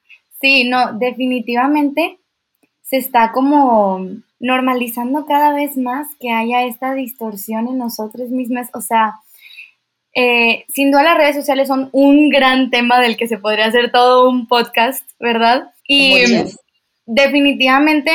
no, 0.69 0.93
definitivamente 0.93 2.19
se 2.81 2.97
está 2.97 3.31
como 3.31 4.07
normalizando 4.39 5.25
cada 5.25 5.53
vez 5.53 5.77
más 5.77 6.07
que 6.19 6.31
haya 6.31 6.65
esta 6.65 6.93
distorsión 6.93 7.67
en 7.67 7.77
nosotros 7.77 8.29
mismas. 8.29 8.69
O 8.73 8.81
sea, 8.81 9.15
eh, 10.13 10.65
sin 10.67 10.91
duda 10.91 11.03
las 11.03 11.17
redes 11.17 11.35
sociales 11.35 11.67
son 11.67 11.89
un 11.93 12.29
gran 12.29 12.69
tema 12.69 12.99
del 12.99 13.15
que 13.15 13.27
se 13.27 13.37
podría 13.37 13.67
hacer 13.67 13.91
todo 13.91 14.29
un 14.29 14.47
podcast, 14.47 15.09
¿verdad? 15.19 15.71
Y 15.87 16.25
definitivamente 17.05 18.11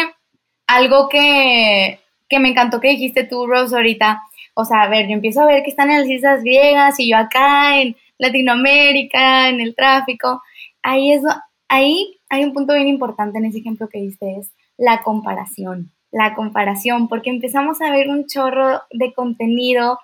algo 0.66 1.08
que, 1.08 1.98
que 2.28 2.38
me 2.38 2.50
encantó 2.50 2.80
que 2.80 2.90
dijiste 2.90 3.24
tú, 3.24 3.46
Rose, 3.46 3.74
ahorita. 3.74 4.22
O 4.54 4.64
sea, 4.64 4.82
a 4.82 4.88
ver, 4.88 5.06
yo 5.06 5.14
empiezo 5.14 5.40
a 5.40 5.46
ver 5.46 5.62
que 5.62 5.70
están 5.70 5.90
en 5.90 6.00
las 6.00 6.08
islas 6.08 6.42
griegas 6.42 7.00
y 7.00 7.10
yo 7.10 7.16
acá 7.16 7.80
en 7.80 7.96
Latinoamérica, 8.18 9.48
en 9.48 9.60
el 9.60 9.74
tráfico. 9.74 10.42
Ahí 10.82 11.12
es, 11.12 11.22
ahí 11.68 12.17
hay 12.30 12.44
un 12.44 12.52
punto 12.52 12.74
bien 12.74 12.88
importante 12.88 13.38
en 13.38 13.46
ese 13.46 13.58
ejemplo 13.58 13.88
que 13.88 14.00
diste, 14.00 14.38
es 14.38 14.52
la 14.76 15.02
comparación. 15.02 15.90
La 16.10 16.34
comparación, 16.34 17.08
porque 17.08 17.30
empezamos 17.30 17.80
a 17.82 17.90
ver 17.90 18.08
un 18.08 18.26
chorro 18.26 18.80
de 18.90 19.12
contenido 19.12 19.98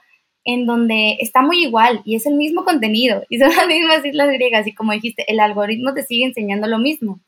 en 0.44 0.66
donde 0.66 1.16
está 1.20 1.40
muy 1.40 1.64
igual 1.64 2.02
y 2.04 2.16
es 2.16 2.26
el 2.26 2.34
mismo 2.34 2.64
contenido 2.64 3.22
y 3.30 3.38
son 3.38 3.48
las 3.56 3.66
mismas 3.66 4.04
islas 4.04 4.28
griegas 4.28 4.66
y 4.66 4.74
como 4.74 4.92
dijiste, 4.92 5.24
el 5.30 5.40
algoritmo 5.40 5.94
te 5.94 6.04
sigue 6.04 6.26
enseñando 6.26 6.66
lo 6.66 6.78
mismo. 6.78 7.20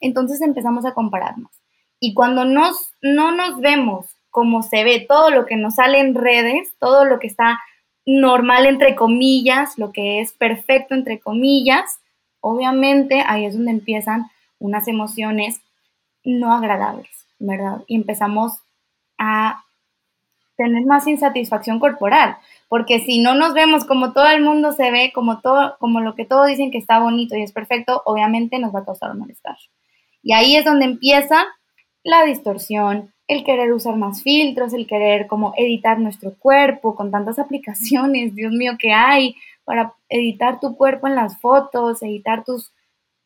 Entonces 0.00 0.40
empezamos 0.40 0.86
a 0.86 0.94
compararnos. 0.94 1.50
Y 1.98 2.14
cuando 2.14 2.44
nos, 2.44 2.92
no 3.02 3.32
nos 3.32 3.60
vemos 3.60 4.06
como 4.30 4.62
se 4.62 4.84
ve 4.84 5.04
todo 5.06 5.30
lo 5.30 5.44
que 5.44 5.56
nos 5.56 5.74
sale 5.74 5.98
en 5.98 6.14
redes, 6.14 6.72
todo 6.78 7.04
lo 7.04 7.18
que 7.18 7.26
está 7.26 7.58
normal 8.06 8.66
entre 8.66 8.94
comillas, 8.94 9.76
lo 9.76 9.92
que 9.92 10.20
es 10.20 10.32
perfecto 10.32 10.94
entre 10.94 11.18
comillas, 11.18 12.00
obviamente 12.40 13.22
ahí 13.26 13.44
es 13.44 13.54
donde 13.54 13.72
empiezan 13.72 14.30
unas 14.60 14.86
emociones 14.86 15.60
no 16.22 16.52
agradables, 16.54 17.26
¿verdad? 17.40 17.82
Y 17.88 17.96
empezamos 17.96 18.52
a 19.18 19.64
tener 20.56 20.84
más 20.84 21.06
insatisfacción 21.06 21.80
corporal, 21.80 22.36
porque 22.68 23.00
si 23.00 23.20
no 23.20 23.34
nos 23.34 23.54
vemos 23.54 23.84
como 23.84 24.12
todo 24.12 24.28
el 24.28 24.42
mundo 24.42 24.72
se 24.72 24.90
ve, 24.90 25.10
como 25.14 25.40
todo, 25.40 25.76
como 25.80 26.00
lo 26.00 26.14
que 26.14 26.26
todos 26.26 26.46
dicen 26.46 26.70
que 26.70 26.78
está 26.78 27.00
bonito 27.00 27.34
y 27.34 27.42
es 27.42 27.52
perfecto, 27.52 28.02
obviamente 28.04 28.58
nos 28.58 28.74
va 28.74 28.80
a 28.80 28.84
causar 28.84 29.14
malestar. 29.14 29.56
Y 30.22 30.34
ahí 30.34 30.56
es 30.56 30.66
donde 30.66 30.84
empieza 30.84 31.46
la 32.04 32.24
distorsión, 32.24 33.14
el 33.26 33.42
querer 33.42 33.72
usar 33.72 33.96
más 33.96 34.22
filtros, 34.22 34.74
el 34.74 34.86
querer 34.86 35.26
como 35.28 35.54
editar 35.56 35.98
nuestro 35.98 36.34
cuerpo 36.38 36.94
con 36.94 37.10
tantas 37.10 37.38
aplicaciones, 37.38 38.34
Dios 38.34 38.52
mío, 38.52 38.72
que 38.78 38.92
hay 38.92 39.36
para 39.64 39.94
editar 40.08 40.60
tu 40.60 40.76
cuerpo 40.76 41.06
en 41.06 41.14
las 41.14 41.40
fotos, 41.40 42.02
editar 42.02 42.44
tus, 42.44 42.72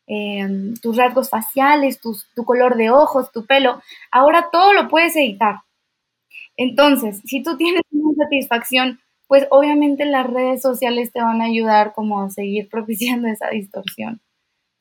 em, 0.07 0.75
tus 0.77 0.97
rasgos 0.97 1.31
faciales, 1.31 2.01
tu 2.01 2.45
color 2.45 2.77
de 2.77 2.91
ojos, 2.91 3.33
tu 3.33 3.47
pelo. 3.47 3.83
Ahora 4.11 4.49
todo 4.53 4.73
lo 4.73 4.89
puedes 4.89 5.17
editar. 5.17 5.57
Entonces, 6.57 7.21
si 7.25 7.43
tú 7.43 7.57
tienes 7.57 7.83
una 7.91 8.15
satisfacción, 8.25 9.01
pues 9.27 9.47
obviamente 9.51 10.05
las 10.05 10.27
redes 10.27 10.63
sociales 10.63 11.13
te 11.13 11.23
van 11.23 11.43
a 11.43 11.47
ayudar 11.47 11.93
como 11.93 12.21
a 12.21 12.31
seguir 12.31 12.69
propiciando 12.71 13.29
esa 13.29 13.49
distorsión. 13.51 14.21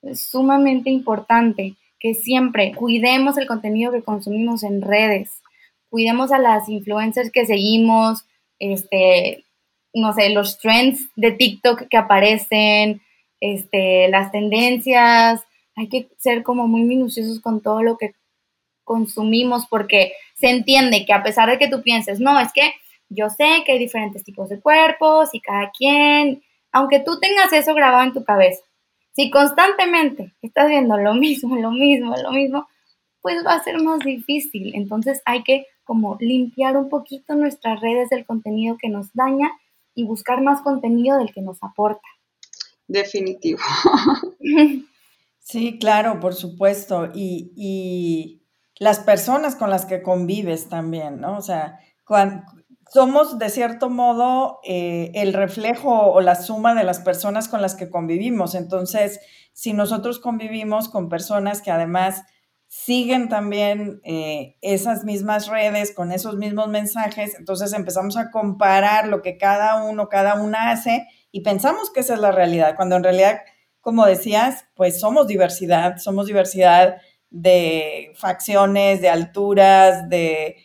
Es 0.02 0.22
sumamente 0.22 0.90
importante 0.90 1.76
que 2.00 2.14
siempre 2.14 2.74
cuidemos 2.76 3.38
el 3.38 3.48
contenido 3.48 3.92
que 3.92 4.04
consumimos 4.04 4.64
en 4.64 4.82
redes, 4.82 5.42
cuidemos 5.90 6.34
a 6.34 6.40
las 6.40 6.68
influencers 6.68 7.32
que 7.32 7.46
seguimos, 7.46 8.26
este, 8.60 9.46
no 9.94 10.12
sé, 10.12 10.30
los 10.32 10.60
trends 10.60 11.10
de 11.16 11.32
TikTok 11.32 11.88
que 11.90 11.98
aparecen, 11.98 13.02
este, 13.44 14.08
las 14.08 14.32
tendencias, 14.32 15.42
hay 15.76 15.90
que 15.90 16.08
ser 16.18 16.44
como 16.44 16.66
muy 16.66 16.84
minuciosos 16.84 17.42
con 17.42 17.62
todo 17.62 17.84
lo 17.84 17.98
que 17.98 18.16
consumimos 18.86 19.66
porque 19.68 20.14
se 20.34 20.50
entiende 20.50 21.06
que 21.06 21.12
a 21.12 21.24
pesar 21.24 21.50
de 21.50 21.58
que 21.58 21.68
tú 21.68 21.82
pienses, 21.82 22.22
no, 22.22 22.40
es 22.40 22.54
que 22.54 22.74
yo 23.10 23.30
sé 23.30 23.64
que 23.66 23.74
hay 23.74 23.80
diferentes 23.80 24.24
tipos 24.24 24.48
de 24.48 24.62
cuerpos 24.62 25.30
y 25.34 25.42
cada 25.42 25.72
quien, 25.72 26.42
aunque 26.72 27.02
tú 27.02 27.20
tengas 27.20 27.52
eso 27.52 27.74
grabado 27.74 28.04
en 28.04 28.14
tu 28.14 28.24
cabeza, 28.24 28.64
si 29.12 29.30
constantemente 29.30 30.34
estás 30.42 30.70
viendo 30.70 30.98
lo 30.98 31.14
mismo, 31.14 31.58
lo 31.58 31.72
mismo, 31.72 32.16
lo 32.16 32.32
mismo, 32.32 32.68
pues 33.22 33.46
va 33.46 33.56
a 33.56 33.64
ser 33.64 33.82
más 33.82 34.00
difícil. 34.00 34.74
Entonces 34.74 35.22
hay 35.26 35.44
que 35.44 35.66
como 35.84 36.16
limpiar 36.22 36.78
un 36.78 36.88
poquito 36.88 37.36
nuestras 37.36 37.82
redes 37.82 38.10
del 38.10 38.26
contenido 38.26 38.78
que 38.78 38.88
nos 38.88 39.14
daña 39.14 39.52
y 39.94 40.06
buscar 40.06 40.42
más 40.42 40.62
contenido 40.62 41.18
del 41.18 41.34
que 41.34 41.42
nos 41.42 41.62
aporta. 41.62 42.08
Definitivo. 42.88 43.60
Sí, 45.46 45.78
claro, 45.78 46.22
por 46.22 46.36
supuesto. 46.36 47.10
Y, 47.14 47.52
y, 47.58 48.44
las 48.80 49.00
personas 49.00 49.58
con 49.58 49.70
las 49.70 49.86
que 49.86 50.02
convives 50.02 50.70
también, 50.70 51.20
¿no? 51.20 51.38
O 51.38 51.42
sea, 51.42 51.80
cuando, 52.06 52.44
somos 52.94 53.40
de 53.40 53.50
cierto 53.50 53.90
modo 53.90 54.60
eh, 54.64 55.12
el 55.16 55.34
reflejo 55.34 56.12
o 56.12 56.22
la 56.22 56.36
suma 56.36 56.76
de 56.76 56.84
las 56.84 57.00
personas 57.00 57.48
con 57.48 57.60
las 57.60 57.74
que 57.74 57.90
convivimos. 57.90 58.54
Entonces, 58.54 59.20
si 59.52 59.74
nosotros 59.74 60.20
convivimos 60.20 60.90
con 60.90 61.10
personas 61.10 61.62
que 61.64 61.72
además 61.72 62.22
siguen 62.68 63.30
también 63.30 64.00
eh, 64.04 64.58
esas 64.62 65.06
mismas 65.06 65.48
redes 65.48 65.92
con 65.92 66.12
esos 66.12 66.38
mismos 66.38 66.68
mensajes, 66.68 67.36
entonces 67.38 67.74
empezamos 67.74 68.16
a 68.16 68.30
comparar 68.30 69.08
lo 69.08 69.24
que 69.24 69.38
cada 69.38 69.84
uno, 69.84 70.08
cada 70.08 70.36
una 70.36 70.70
hace 70.70 71.08
y 71.34 71.42
pensamos 71.42 71.90
que 71.90 72.02
esa 72.02 72.14
es 72.14 72.20
la 72.20 72.32
realidad, 72.32 72.76
cuando 72.76 72.96
en 72.96 73.04
realidad, 73.04 73.42
como 73.82 74.06
decías, 74.06 74.68
pues 74.76 75.00
somos 75.00 75.26
diversidad, 75.26 75.98
somos 75.98 76.28
diversidad 76.28 76.98
de 77.32 78.14
facciones, 78.16 79.02
de 79.02 79.10
alturas, 79.10 80.08
de 80.10 80.58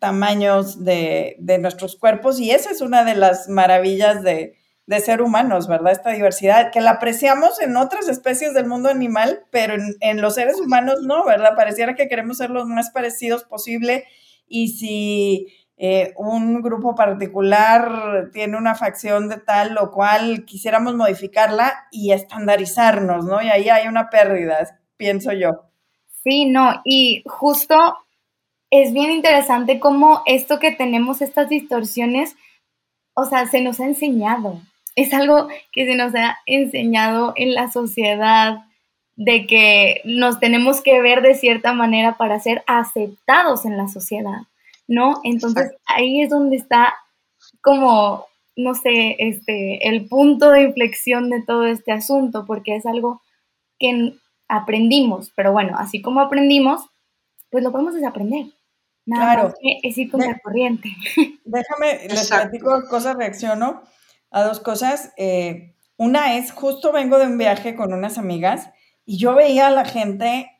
tamaños 0.00 0.82
de, 0.82 1.36
nuestros 1.60 1.96
cuerpos 1.96 2.40
y 2.40 2.50
esa 2.50 2.70
es 2.70 2.80
una 2.80 3.04
de 3.04 3.14
las 3.14 3.50
maravillas 3.50 4.22
de, 4.22 4.56
ser 5.04 5.20
humanos, 5.20 5.68
¿verdad? 5.68 5.92
Esta 5.92 6.12
diversidad, 6.12 6.72
que 6.72 6.80
la 6.80 6.92
apreciamos 6.92 7.60
en 7.60 7.76
otras 7.76 8.08
especies 8.08 8.54
del 8.54 8.66
mundo 8.66 8.88
animal, 8.88 9.44
pero 9.50 9.74
en, 10.00 10.20
los 10.22 10.36
seres 10.36 10.58
humanos 10.58 11.02
no, 11.02 11.26
¿verdad? 11.26 11.56
Pareciera 11.56 11.94
que 11.94 12.08
queremos 12.08 12.38
ser 12.38 12.48
los 12.48 12.66
más 12.66 12.90
parecidos 12.90 13.44
posible 13.44 14.04
y 14.48 14.68
si 14.68 15.65
eh, 15.78 16.14
un 16.16 16.62
grupo 16.62 16.94
particular 16.94 18.30
tiene 18.32 18.56
una 18.56 18.74
facción 18.74 19.28
de 19.28 19.36
tal 19.36 19.76
o 19.78 19.90
cual, 19.90 20.44
quisiéramos 20.44 20.94
modificarla 20.96 21.86
y 21.90 22.12
estandarizarnos, 22.12 23.24
¿no? 23.24 23.42
Y 23.42 23.48
ahí 23.48 23.68
hay 23.68 23.86
una 23.86 24.08
pérdida, 24.08 24.80
pienso 24.96 25.32
yo. 25.32 25.50
Sí, 26.22 26.46
no, 26.46 26.80
y 26.84 27.22
justo 27.26 27.76
es 28.70 28.92
bien 28.92 29.10
interesante 29.10 29.78
cómo 29.78 30.22
esto 30.26 30.58
que 30.58 30.72
tenemos, 30.72 31.22
estas 31.22 31.48
distorsiones, 31.48 32.36
o 33.14 33.24
sea, 33.24 33.46
se 33.46 33.60
nos 33.60 33.80
ha 33.80 33.84
enseñado. 33.84 34.60
Es 34.96 35.12
algo 35.12 35.48
que 35.72 35.86
se 35.86 35.94
nos 35.94 36.14
ha 36.14 36.38
enseñado 36.46 37.32
en 37.36 37.54
la 37.54 37.70
sociedad 37.70 38.64
de 39.14 39.46
que 39.46 40.00
nos 40.04 40.40
tenemos 40.40 40.82
que 40.82 41.00
ver 41.00 41.22
de 41.22 41.34
cierta 41.34 41.72
manera 41.72 42.16
para 42.16 42.40
ser 42.40 42.64
aceptados 42.66 43.64
en 43.64 43.76
la 43.76 43.88
sociedad, 43.88 44.42
¿no? 44.88 45.20
Entonces 45.24 45.72
ahí 45.86 46.22
es 46.22 46.30
donde 46.30 46.56
está 46.56 46.94
como, 47.60 48.26
no 48.56 48.74
sé, 48.74 49.16
este, 49.18 49.88
el 49.88 50.06
punto 50.08 50.50
de 50.50 50.62
inflexión 50.62 51.30
de 51.30 51.42
todo 51.42 51.64
este 51.64 51.92
asunto, 51.92 52.44
porque 52.46 52.76
es 52.76 52.86
algo 52.86 53.22
que 53.78 54.14
aprendimos, 54.48 55.32
pero 55.36 55.52
bueno, 55.52 55.76
así 55.78 56.00
como 56.00 56.20
aprendimos, 56.20 56.88
pues 57.50 57.62
lo 57.62 57.72
podemos 57.72 57.94
desaprender 57.94 58.46
claro. 59.14 59.54
es 59.82 59.98
ir 59.98 60.10
con 60.10 60.20
la 60.20 60.38
corriente. 60.38 60.90
Déjame, 61.44 62.08
les 62.08 62.28
platico 62.28 62.82
cosas, 62.88 63.16
reacciono 63.16 63.82
a 64.30 64.42
dos 64.42 64.60
cosas. 64.60 65.12
Eh, 65.16 65.74
una 65.96 66.36
es, 66.36 66.52
justo 66.52 66.92
vengo 66.92 67.18
de 67.18 67.26
un 67.26 67.38
viaje 67.38 67.74
con 67.74 67.92
unas 67.92 68.18
amigas 68.18 68.70
y 69.04 69.18
yo 69.18 69.34
veía 69.34 69.68
a 69.68 69.70
la 69.70 69.84
gente 69.84 70.50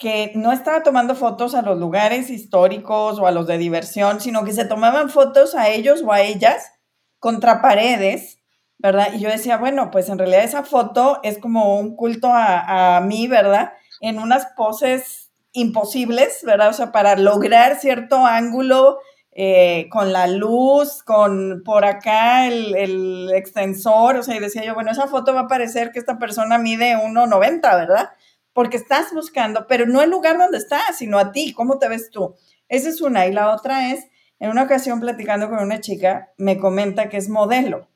que 0.00 0.32
no 0.34 0.52
estaba 0.52 0.82
tomando 0.82 1.14
fotos 1.14 1.54
a 1.54 1.62
los 1.62 1.78
lugares 1.78 2.30
históricos 2.30 3.18
o 3.18 3.26
a 3.26 3.30
los 3.30 3.46
de 3.46 3.58
diversión, 3.58 4.20
sino 4.20 4.44
que 4.44 4.52
se 4.52 4.64
tomaban 4.64 5.10
fotos 5.10 5.54
a 5.54 5.68
ellos 5.68 6.02
o 6.04 6.12
a 6.12 6.22
ellas 6.22 6.72
contra 7.18 7.62
paredes, 7.62 8.38
¿verdad? 8.78 9.08
Y 9.14 9.20
yo 9.20 9.30
decía, 9.30 9.56
bueno, 9.56 9.90
pues 9.90 10.08
en 10.08 10.18
realidad 10.18 10.44
esa 10.44 10.62
foto 10.62 11.20
es 11.22 11.38
como 11.38 11.78
un 11.78 11.96
culto 11.96 12.28
a, 12.28 12.96
a 12.96 13.00
mí, 13.00 13.28
¿verdad? 13.28 13.72
En 14.00 14.18
unas 14.18 14.46
poses 14.56 15.32
imposibles, 15.52 16.40
¿verdad? 16.44 16.68
O 16.68 16.72
sea, 16.74 16.92
para 16.92 17.16
lograr 17.16 17.78
cierto 17.80 18.26
ángulo 18.26 18.98
eh, 19.36 19.88
con 19.90 20.12
la 20.12 20.28
luz, 20.28 21.02
con 21.02 21.64
por 21.64 21.84
acá 21.84 22.46
el, 22.46 23.32
extensor, 23.34 24.14
o 24.14 24.22
sea, 24.22 24.36
y 24.36 24.38
decía 24.38 24.64
yo, 24.64 24.74
bueno, 24.74 24.92
esa 24.92 25.08
foto 25.08 25.34
va 25.34 25.40
a 25.40 25.48
parecer 25.48 25.90
que 25.90 25.98
esta 25.98 26.20
persona 26.20 26.56
mide 26.56 26.96
1,90, 26.96 27.60
¿verdad? 27.62 28.10
Porque 28.54 28.78
estás 28.78 29.12
buscando, 29.12 29.66
pero 29.66 29.84
no 29.86 30.00
el 30.00 30.08
lugar 30.08 30.38
donde 30.38 30.56
estás, 30.56 30.96
sino 30.96 31.18
a 31.18 31.32
ti, 31.32 31.52
¿cómo 31.52 31.78
te 31.78 31.88
ves 31.88 32.08
tú? 32.10 32.34
Esa 32.68 32.88
es 32.88 33.02
una. 33.02 33.26
Y 33.26 33.32
la 33.32 33.52
otra 33.52 33.92
es, 33.92 34.06
en 34.38 34.50
una 34.50 34.62
ocasión 34.62 35.00
platicando 35.00 35.50
con 35.50 35.58
una 35.58 35.80
chica, 35.80 36.32
me 36.38 36.58
comenta 36.58 37.10
que 37.10 37.18
es 37.18 37.28
modelo. 37.28 37.88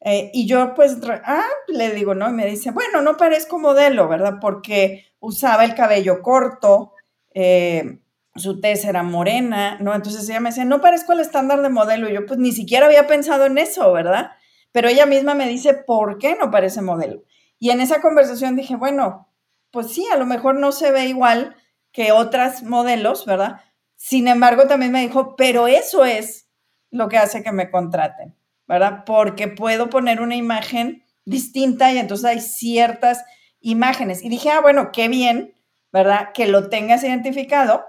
Eh, 0.00 0.30
y 0.34 0.46
yo 0.46 0.74
pues, 0.74 0.98
ah, 1.24 1.48
le 1.68 1.92
digo, 1.92 2.14
¿no? 2.14 2.28
Y 2.28 2.32
me 2.32 2.46
dice, 2.46 2.72
bueno, 2.72 3.00
no 3.00 3.16
parezco 3.16 3.58
modelo, 3.58 4.08
¿verdad? 4.08 4.34
Porque 4.40 5.06
usaba 5.20 5.64
el 5.64 5.74
cabello 5.74 6.20
corto, 6.20 6.92
eh, 7.32 8.00
su 8.36 8.60
tez 8.60 8.84
era 8.84 9.02
morena, 9.02 9.78
¿no? 9.80 9.94
Entonces 9.94 10.28
ella 10.28 10.40
me 10.40 10.50
decía, 10.50 10.64
no 10.64 10.80
parezco 10.80 11.12
el 11.12 11.20
estándar 11.20 11.62
de 11.62 11.70
modelo. 11.70 12.08
Y 12.08 12.14
yo 12.14 12.26
pues 12.26 12.38
ni 12.38 12.52
siquiera 12.52 12.86
había 12.86 13.06
pensado 13.06 13.46
en 13.46 13.58
eso, 13.58 13.92
¿verdad? 13.92 14.32
Pero 14.72 14.88
ella 14.88 15.06
misma 15.06 15.34
me 15.34 15.48
dice, 15.48 15.72
¿por 15.72 16.18
qué 16.18 16.36
no 16.38 16.50
parece 16.50 16.82
modelo? 16.82 17.22
Y 17.58 17.70
en 17.70 17.80
esa 17.80 18.00
conversación 18.00 18.56
dije, 18.56 18.76
bueno, 18.76 19.28
pues 19.74 19.92
sí, 19.92 20.06
a 20.10 20.16
lo 20.16 20.24
mejor 20.24 20.54
no 20.54 20.70
se 20.70 20.92
ve 20.92 21.06
igual 21.06 21.56
que 21.92 22.12
otras 22.12 22.62
modelos, 22.62 23.26
¿verdad? 23.26 23.60
Sin 23.96 24.28
embargo, 24.28 24.68
también 24.68 24.92
me 24.92 25.00
dijo, 25.00 25.34
pero 25.34 25.66
eso 25.66 26.04
es 26.04 26.48
lo 26.90 27.08
que 27.08 27.18
hace 27.18 27.42
que 27.42 27.50
me 27.50 27.72
contraten, 27.72 28.36
¿verdad? 28.68 29.02
Porque 29.04 29.48
puedo 29.48 29.90
poner 29.90 30.20
una 30.20 30.36
imagen 30.36 31.04
distinta 31.24 31.92
y 31.92 31.98
entonces 31.98 32.24
hay 32.24 32.40
ciertas 32.40 33.24
imágenes. 33.60 34.22
Y 34.22 34.28
dije, 34.28 34.50
ah, 34.50 34.60
bueno, 34.60 34.92
qué 34.92 35.08
bien, 35.08 35.54
¿verdad? 35.92 36.30
Que 36.32 36.46
lo 36.46 36.68
tengas 36.68 37.02
identificado, 37.02 37.84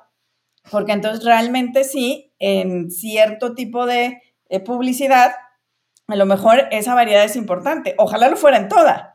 porque 0.72 0.94
entonces 0.94 1.24
realmente 1.24 1.84
sí, 1.84 2.34
en 2.40 2.90
cierto 2.90 3.54
tipo 3.54 3.86
de, 3.86 4.22
publicidad, 4.66 5.36
a 6.08 6.16
lo 6.16 6.26
mejor 6.26 6.68
esa 6.72 6.96
variedad 6.96 7.26
es 7.26 7.36
importante. 7.36 7.94
Ojalá 8.00 8.30
lo 8.30 8.38
fuera 8.38 8.58
en 8.58 8.70
toda. 8.70 9.15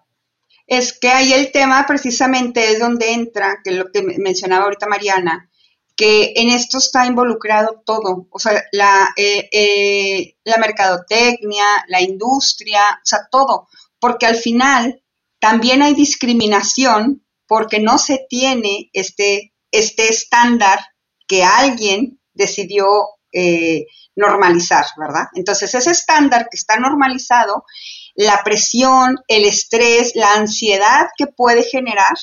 Es 0.71 0.97
que 0.97 1.09
ahí 1.09 1.33
el 1.33 1.51
tema 1.51 1.85
precisamente 1.85 2.71
es 2.71 2.79
donde 2.79 3.13
entra, 3.13 3.59
que 3.65 3.73
lo 3.73 3.91
que 3.91 4.03
mencionaba 4.03 4.67
ahorita 4.67 4.87
Mariana, 4.87 5.51
que 5.97 6.33
en 6.37 6.49
esto 6.49 6.79
está 6.79 7.07
involucrado 7.07 7.83
todo, 7.85 8.29
o 8.31 8.39
sea, 8.39 8.63
la, 8.71 9.13
eh, 9.17 9.49
eh, 9.51 10.37
la 10.45 10.59
mercadotecnia, 10.59 11.65
la 11.89 12.01
industria, 12.01 12.81
o 13.03 13.05
sea, 13.05 13.27
todo, 13.33 13.67
porque 13.99 14.27
al 14.27 14.37
final 14.37 15.03
también 15.41 15.83
hay 15.83 15.95
discriminación 15.95 17.27
porque 17.49 17.81
no 17.81 17.99
se 17.99 18.25
tiene 18.29 18.91
este, 18.93 19.53
este 19.73 20.09
estándar 20.09 20.79
que 21.27 21.43
alguien 21.43 22.21
decidió 22.33 22.87
eh, 23.33 23.87
normalizar, 24.15 24.85
¿verdad? 24.97 25.25
Entonces, 25.35 25.75
ese 25.75 25.91
estándar 25.91 26.47
que 26.49 26.57
está 26.57 26.79
normalizado, 26.79 27.65
la 28.15 28.43
presión, 28.45 29.19
el 29.29 29.45
estrés, 29.45 30.13
la 30.15 30.35
ansiedad 30.35 31.09
que 31.17 31.27
puede 31.27 31.63
generar, 31.63 32.17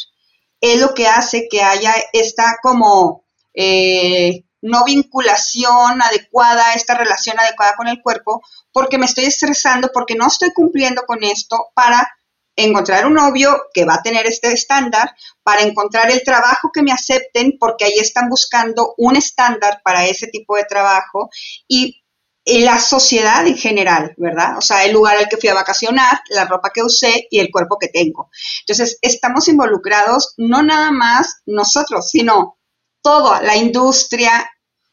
es 0.61 0.79
lo 0.79 0.93
que 0.93 1.07
hace 1.07 1.47
que 1.49 1.61
haya 1.61 1.93
esta 2.13 2.57
como 2.61 3.25
eh, 3.53 4.43
no 4.61 4.83
vinculación 4.83 6.01
adecuada, 6.01 6.73
esta 6.73 6.95
relación 6.95 7.39
adecuada 7.39 7.75
con 7.75 7.87
el 7.87 8.01
cuerpo, 8.01 8.41
porque 8.71 8.97
me 8.97 9.05
estoy 9.05 9.25
estresando, 9.25 9.89
porque 9.93 10.15
no 10.15 10.27
estoy 10.27 10.51
cumpliendo 10.51 11.03
con 11.03 11.23
esto 11.23 11.69
para 11.75 12.09
encontrar 12.55 13.05
un 13.05 13.13
novio 13.13 13.55
que 13.73 13.85
va 13.85 13.95
a 13.95 14.01
tener 14.01 14.25
este 14.25 14.51
estándar, 14.51 15.15
para 15.43 15.61
encontrar 15.61 16.09
el 16.09 16.23
trabajo 16.23 16.71
que 16.73 16.81
me 16.81 16.91
acepten, 16.91 17.57
porque 17.59 17.85
ahí 17.85 17.99
están 17.99 18.29
buscando 18.29 18.95
un 18.97 19.15
estándar 19.15 19.81
para 19.83 20.05
ese 20.07 20.27
tipo 20.27 20.55
de 20.55 20.63
trabajo 20.63 21.29
y, 21.67 22.03
la 22.47 22.79
sociedad 22.79 23.45
en 23.45 23.57
general, 23.57 24.13
¿verdad? 24.15 24.57
O 24.57 24.61
sea, 24.61 24.85
el 24.85 24.93
lugar 24.93 25.17
al 25.17 25.27
que 25.27 25.35
fui 25.35 25.49
a 25.49 25.53
vacacionar, 25.53 26.21
la 26.29 26.45
ropa 26.45 26.71
que 26.73 26.81
usé 26.81 27.27
y 27.29 27.39
el 27.39 27.51
cuerpo 27.51 27.77
que 27.77 27.89
tengo. 27.89 28.29
Entonces, 28.61 28.97
estamos 29.01 29.49
involucrados 29.49 30.33
no 30.37 30.63
nada 30.63 30.91
más 30.91 31.41
nosotros, 31.45 32.09
sino 32.09 32.57
toda 33.01 33.41
la 33.41 33.57
industria 33.57 34.49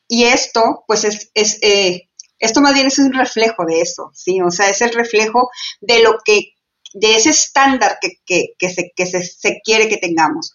y 0.08 0.24
esto, 0.24 0.84
pues 0.88 1.04
es, 1.04 1.30
eh, 1.62 2.08
esto 2.38 2.60
más 2.60 2.74
bien 2.74 2.88
es 2.88 2.98
un 2.98 3.12
reflejo 3.12 3.64
de 3.64 3.80
eso, 3.80 4.10
¿sí? 4.14 4.40
O 4.40 4.50
sea, 4.50 4.68
es 4.68 4.80
el 4.82 4.92
reflejo 4.92 5.48
de 5.80 6.02
lo 6.02 6.18
que 6.24 6.54
de 6.92 7.16
ese 7.16 7.30
estándar 7.30 7.98
que, 8.00 8.18
se, 8.68 9.24
se, 9.24 9.60
quiere 9.64 9.88
que 9.88 9.96
tengamos. 9.96 10.52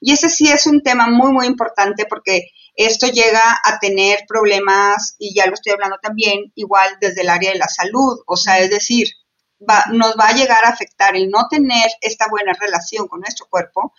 Y 0.00 0.12
ese 0.12 0.28
sí 0.28 0.48
es 0.48 0.66
un 0.66 0.82
tema 0.82 1.06
muy, 1.06 1.32
muy 1.32 1.46
importante 1.46 2.06
porque 2.08 2.48
esto 2.74 3.06
llega 3.08 3.60
a 3.64 3.78
tener 3.78 4.20
problemas, 4.26 5.16
y 5.18 5.34
ya 5.34 5.46
lo 5.46 5.54
estoy 5.54 5.72
hablando 5.72 5.98
también, 6.02 6.52
igual 6.54 6.96
desde 7.00 7.22
el 7.22 7.28
área 7.28 7.52
de 7.52 7.58
la 7.58 7.68
salud, 7.68 8.20
o 8.26 8.36
sea, 8.36 8.58
es 8.60 8.70
decir, 8.70 9.08
nos 9.92 10.16
va 10.18 10.28
a 10.28 10.34
llegar 10.34 10.64
a 10.64 10.70
afectar 10.70 11.14
el 11.16 11.30
no 11.30 11.46
tener 11.48 11.88
esta 12.00 12.26
buena 12.28 12.52
relación 12.58 13.06
con 13.08 13.20
nuestro 13.20 13.46
cuerpo, 13.48 13.92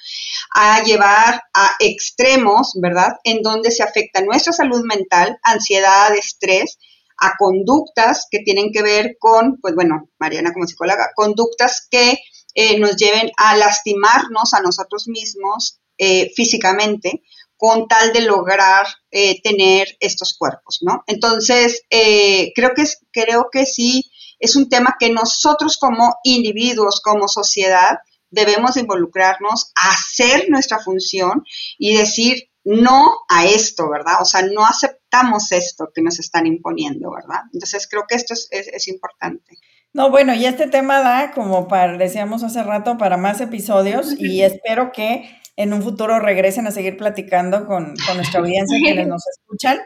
a 0.53 0.83
llevar 0.83 1.41
a 1.53 1.75
extremos, 1.79 2.73
¿verdad? 2.81 3.13
En 3.23 3.41
donde 3.41 3.71
se 3.71 3.83
afecta 3.83 4.21
nuestra 4.21 4.53
salud 4.53 4.83
mental, 4.83 5.37
ansiedad, 5.43 6.13
estrés, 6.15 6.77
a 7.17 7.35
conductas 7.37 8.27
que 8.29 8.39
tienen 8.39 8.71
que 8.71 8.81
ver 8.81 9.15
con, 9.19 9.59
pues 9.61 9.75
bueno, 9.75 10.09
Mariana 10.19 10.51
como 10.51 10.67
psicóloga, 10.67 11.11
conductas 11.15 11.87
que 11.89 12.17
eh, 12.55 12.79
nos 12.79 12.97
lleven 12.97 13.31
a 13.37 13.55
lastimarnos 13.55 14.53
a 14.53 14.61
nosotros 14.61 15.07
mismos 15.07 15.79
eh, 15.97 16.31
físicamente 16.35 17.21
con 17.63 17.87
tal 17.87 18.11
de 18.11 18.19
lograr 18.19 18.85
eh, 19.09 19.41
tener 19.41 19.87
estos 20.01 20.35
cuerpos, 20.37 20.79
¿no? 20.81 21.05
Entonces, 21.07 21.83
creo, 21.89 22.71
que, 22.75 22.83
creo 23.13 23.47
que 23.49 23.65
sí 23.65 24.11
es 24.37 24.57
un 24.57 24.67
tema 24.67 24.97
que 24.99 25.09
nosotros 25.09 25.77
como 25.77 26.17
individuos, 26.25 26.99
como 26.99 27.29
sociedad, 27.29 27.99
debemos 28.29 28.75
involucrarnos, 28.75 29.71
hacer 29.75 30.49
nuestra 30.49 30.79
función 30.79 31.45
y 31.77 31.95
decir, 31.95 32.49
no 32.65 33.13
a 33.29 33.45
esto, 33.45 33.89
¿verdad? 33.89 34.21
O 34.21 34.25
sea, 34.25 34.41
no 34.41 34.65
aceptamos 34.65 35.53
esto 35.53 35.89
que 35.95 36.01
nos 36.01 36.19
están 36.19 36.45
imponiendo, 36.45 37.13
¿verdad? 37.13 37.43
Entonces 37.53 37.87
creo 37.89 38.03
que 38.09 38.15
esto 38.15 38.33
es, 38.33 38.87
importante. 38.89 39.57
No, 39.93 40.09
bueno, 40.09 40.33
y 40.33 40.45
este 40.45 40.67
tema 40.67 40.99
da, 40.99 41.31
como 41.31 41.69
para, 41.69 41.97
decíamos 41.97 42.43
hace 42.43 42.61
rato, 42.61 42.97
para 42.97 43.15
más 43.15 43.39
episodios 43.39 44.19
y 44.19 44.41
espero 44.41 44.91
que 44.91 45.41
en 45.55 45.73
un 45.73 45.81
futuro 45.81 46.19
regresen 46.19 46.67
a 46.67 46.71
seguir 46.71 46.97
platicando 46.97 47.65
con, 47.65 47.93
nuestra 48.15 48.39
audiencia, 48.39 48.77
quienes 48.83 49.07
nos 49.07 49.23
escuchan. 49.27 49.79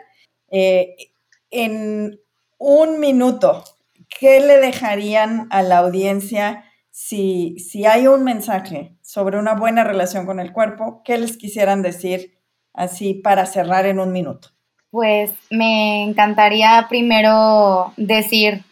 Eh, 0.50 0.96
en 1.52 2.20
un 2.58 3.00
minuto, 3.00 3.64
¿qué 4.20 4.40
le 4.40 4.58
dejarían 4.58 5.48
a 5.52 5.62
la 5.62 5.80
audiencia 5.80 6.64
si, 6.90 7.60
si 7.60 7.86
hay 7.86 8.08
un 8.08 8.24
mensaje 8.24 8.96
sobre 9.02 9.38
una 9.38 9.56
buena 9.56 9.84
relación 9.84 10.26
con 10.26 10.40
el 10.40 10.54
cuerpo? 10.54 11.02
¿Qué 11.04 11.18
les 11.18 11.38
quisieran 11.38 11.82
decir? 11.82 12.38
así 12.78 13.16
para 13.16 13.46
cerrar 13.46 13.86
en 13.86 14.00
un 14.00 14.14
minuto? 14.14 14.50
Pues 14.90 15.32
me 15.50 16.04
encantaría 16.04 16.86
primero 16.88 17.92
decir 17.98 18.64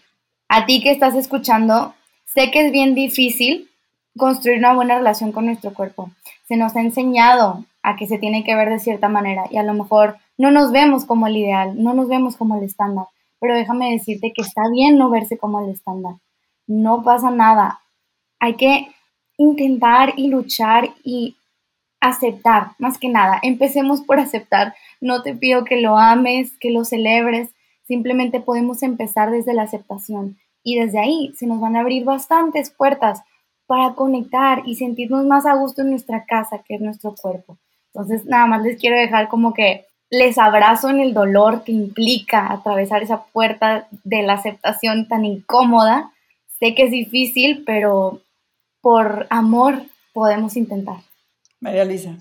a 0.48 0.66
ti 0.66 0.82
que 0.82 0.92
estás 0.92 1.16
escuchando, 1.16 1.94
sé 2.24 2.52
que 2.52 2.68
es 2.68 2.72
bien 2.72 2.96
difícil 2.96 3.70
construir 4.18 4.60
una 4.60 4.74
buena 4.74 4.98
relación 4.98 5.32
con 5.32 5.46
nuestro 5.46 5.74
cuerpo. 5.74 6.10
Se 6.48 6.58
nos 6.58 6.76
ha 6.76 6.82
enseñado 6.82 7.66
a 7.84 7.96
que 7.96 8.08
se 8.08 8.18
tiene 8.18 8.44
que 8.44 8.56
ver 8.56 8.70
de 8.70 8.80
cierta 8.80 9.10
manera 9.10 9.46
y 9.50 9.58
a 9.58 9.64
lo 9.64 9.74
mejor 9.74 10.18
no 10.38 10.52
nos 10.52 10.72
vemos 10.72 11.06
como 11.06 11.28
el 11.28 11.38
ideal, 11.38 11.82
no 11.82 11.94
nos 11.94 12.08
vemos 12.08 12.36
como 12.36 12.58
el 12.58 12.64
estándar, 12.64 13.06
pero 13.40 13.56
déjame 13.56 13.92
decirte 13.92 14.34
que 14.34 14.42
está 14.42 14.62
bien 14.72 14.98
no 14.98 15.10
verse 15.10 15.38
como 15.38 15.60
el 15.60 15.70
estándar. 15.70 16.16
No 16.68 17.04
pasa 17.04 17.30
nada. 17.30 17.82
Hay 18.40 18.56
que 18.56 18.90
intentar 19.38 20.14
y 20.18 20.28
luchar 20.28 20.90
y 21.04 21.36
aceptar, 22.00 22.72
más 22.80 22.98
que 22.98 23.10
nada. 23.10 23.40
Empecemos 23.42 24.02
por 24.02 24.20
aceptar. 24.20 24.76
No 25.02 25.22
te 25.22 25.36
pido 25.36 25.64
que 25.64 25.82
lo 25.82 25.98
ames, 25.98 26.58
que 26.60 26.72
lo 26.72 26.86
celebres, 26.86 27.50
simplemente 27.88 28.40
podemos 28.40 28.84
empezar 28.84 29.32
desde 29.32 29.54
la 29.54 29.64
aceptación 29.64 30.38
y 30.64 30.80
desde 30.80 31.00
ahí 31.00 31.34
se 31.38 31.46
nos 31.46 31.60
van 31.60 31.76
a 31.76 31.82
abrir 31.82 32.04
bastantes 32.04 32.72
puertas 32.72 33.22
para 33.68 33.94
conectar 33.96 34.64
y 34.66 34.76
sentirnos 34.76 35.26
más 35.26 35.46
a 35.46 35.56
gusto 35.56 35.82
en 35.82 35.92
nuestra 35.92 36.26
casa, 36.26 36.62
que 36.66 36.76
es 36.76 36.82
nuestro 36.82 37.16
cuerpo. 37.16 37.58
Entonces, 37.94 38.26
nada 38.26 38.46
más 38.46 38.62
les 38.62 38.80
quiero 38.80 38.98
dejar 38.98 39.28
como 39.28 39.54
que 39.54 39.86
les 40.10 40.38
abrazo 40.38 40.90
en 40.90 41.00
el 41.00 41.14
dolor 41.14 41.64
que 41.64 41.72
implica 41.72 42.52
atravesar 42.52 43.02
esa 43.04 43.24
puerta 43.26 43.88
de 44.04 44.24
la 44.24 44.34
aceptación 44.34 45.08
tan 45.08 45.26
incómoda. 45.26 46.12
Sé 46.60 46.76
que 46.76 46.84
es 46.84 46.92
difícil, 46.92 47.64
pero 47.66 48.22
por 48.82 49.28
amor 49.30 49.82
podemos 50.14 50.56
intentar. 50.56 50.98
María 51.60 51.86
Luisa. 51.86 52.16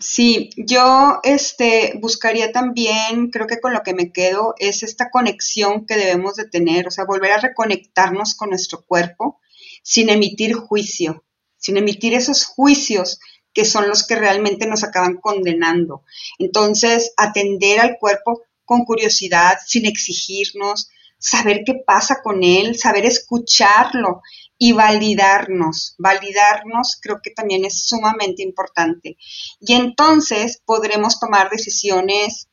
Sí, 0.00 0.50
yo 0.56 1.20
este, 1.22 1.98
buscaría 2.00 2.52
también, 2.52 3.30
creo 3.30 3.46
que 3.46 3.60
con 3.60 3.72
lo 3.72 3.82
que 3.82 3.94
me 3.94 4.12
quedo, 4.12 4.54
es 4.58 4.82
esta 4.82 5.10
conexión 5.10 5.86
que 5.86 5.96
debemos 5.96 6.34
de 6.36 6.46
tener, 6.46 6.86
o 6.86 6.90
sea, 6.90 7.04
volver 7.06 7.32
a 7.32 7.38
reconectarnos 7.38 8.34
con 8.34 8.50
nuestro 8.50 8.82
cuerpo 8.82 9.38
sin 9.86 10.10
emitir 10.10 10.52
juicio, 10.54 11.24
sin 11.56 11.76
emitir 11.76 12.12
esos 12.12 12.44
juicios 12.44 13.20
que 13.54 13.64
son 13.64 13.88
los 13.88 14.04
que 14.04 14.16
realmente 14.16 14.66
nos 14.66 14.82
acaban 14.82 15.18
condenando. 15.18 16.02
Entonces, 16.40 17.12
atender 17.16 17.78
al 17.78 17.96
cuerpo 17.98 18.42
con 18.64 18.84
curiosidad, 18.84 19.58
sin 19.64 19.86
exigirnos, 19.86 20.90
saber 21.18 21.62
qué 21.64 21.74
pasa 21.86 22.16
con 22.20 22.42
él, 22.42 22.76
saber 22.76 23.06
escucharlo 23.06 24.22
y 24.58 24.72
validarnos. 24.72 25.94
Validarnos 25.98 26.98
creo 27.00 27.20
que 27.22 27.30
también 27.30 27.64
es 27.64 27.86
sumamente 27.86 28.42
importante. 28.42 29.16
Y 29.60 29.74
entonces 29.74 30.60
podremos 30.64 31.20
tomar 31.20 31.48
decisiones 31.48 32.48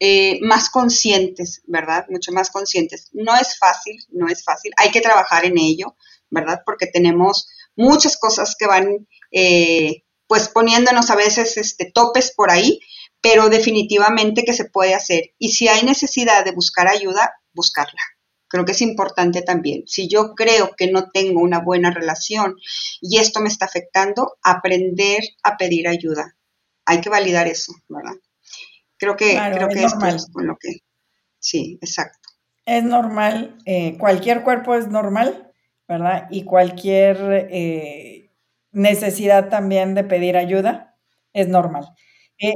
eh, 0.00 0.38
más 0.40 0.70
conscientes, 0.70 1.60
¿verdad? 1.66 2.06
Mucho 2.08 2.32
más 2.32 2.50
conscientes. 2.50 3.10
No 3.12 3.36
es 3.36 3.58
fácil, 3.58 4.02
no 4.08 4.26
es 4.28 4.42
fácil. 4.42 4.72
Hay 4.78 4.90
que 4.90 5.02
trabajar 5.02 5.44
en 5.44 5.58
ello, 5.58 5.96
¿verdad? 6.30 6.60
Porque 6.64 6.86
tenemos 6.86 7.48
muchas 7.76 8.16
cosas 8.16 8.56
que 8.58 8.66
van, 8.66 9.06
eh, 9.32 10.04
pues 10.26 10.48
poniéndonos 10.48 11.10
a 11.10 11.16
veces 11.16 11.56
este, 11.56 11.90
topes 11.92 12.32
por 12.36 12.50
ahí, 12.50 12.80
pero 13.20 13.48
definitivamente 13.48 14.44
que 14.44 14.52
se 14.52 14.66
puede 14.66 14.94
hacer. 14.94 15.32
Y 15.38 15.50
si 15.50 15.68
hay 15.68 15.82
necesidad 15.82 16.44
de 16.44 16.52
buscar 16.52 16.88
ayuda, 16.88 17.32
buscarla 17.52 18.02
creo 18.48 18.64
que 18.64 18.72
es 18.72 18.80
importante 18.80 19.42
también. 19.42 19.84
Si 19.86 20.08
yo 20.08 20.34
creo 20.34 20.74
que 20.76 20.90
no 20.90 21.10
tengo 21.10 21.40
una 21.40 21.60
buena 21.60 21.90
relación 21.90 22.56
y 23.00 23.18
esto 23.18 23.40
me 23.40 23.48
está 23.48 23.66
afectando, 23.66 24.38
aprender 24.42 25.20
a 25.42 25.56
pedir 25.56 25.86
ayuda. 25.86 26.34
Hay 26.86 27.00
que 27.00 27.10
validar 27.10 27.46
eso, 27.46 27.74
¿verdad? 27.88 28.16
Creo 28.96 29.16
que, 29.16 29.38
creo 29.54 29.68
que 29.68 29.84
esto 29.84 30.06
es 30.06 30.26
con 30.32 30.46
lo 30.46 30.56
que... 30.56 30.78
Sí, 31.38 31.78
exacto. 31.80 32.18
Es 32.64 32.82
normal, 32.82 33.56
eh, 33.64 33.96
cualquier 33.98 34.42
cuerpo 34.42 34.74
es 34.74 34.88
normal, 34.88 35.47
¿verdad? 35.88 36.28
Y 36.30 36.44
cualquier 36.44 37.48
eh, 37.50 38.30
necesidad 38.72 39.48
también 39.48 39.94
de 39.94 40.04
pedir 40.04 40.36
ayuda 40.36 40.96
es 41.32 41.48
normal. 41.48 41.88
Eh, 42.38 42.54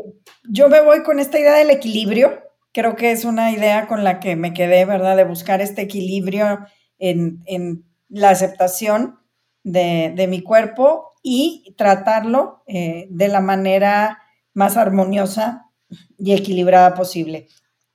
yo 0.48 0.68
me 0.68 0.82
voy 0.82 1.02
con 1.02 1.18
esta 1.18 1.38
idea 1.38 1.54
del 1.54 1.70
equilibrio, 1.70 2.42
creo 2.72 2.94
que 2.94 3.10
es 3.10 3.24
una 3.24 3.50
idea 3.50 3.88
con 3.88 4.04
la 4.04 4.20
que 4.20 4.36
me 4.36 4.52
quedé, 4.52 4.84
¿verdad? 4.84 5.16
De 5.16 5.24
buscar 5.24 5.60
este 5.60 5.82
equilibrio 5.82 6.60
en, 6.98 7.84
la 8.08 8.28
aceptación 8.28 9.18
de, 9.64 10.26
mi 10.28 10.42
cuerpo 10.42 11.12
y 11.22 11.74
tratarlo 11.78 12.62
eh, 12.66 13.06
de 13.10 13.28
la 13.28 13.40
manera 13.40 14.18
más 14.52 14.76
armoniosa 14.76 15.70
y 16.18 16.34
equilibrada 16.34 16.94
posible. 16.94 17.48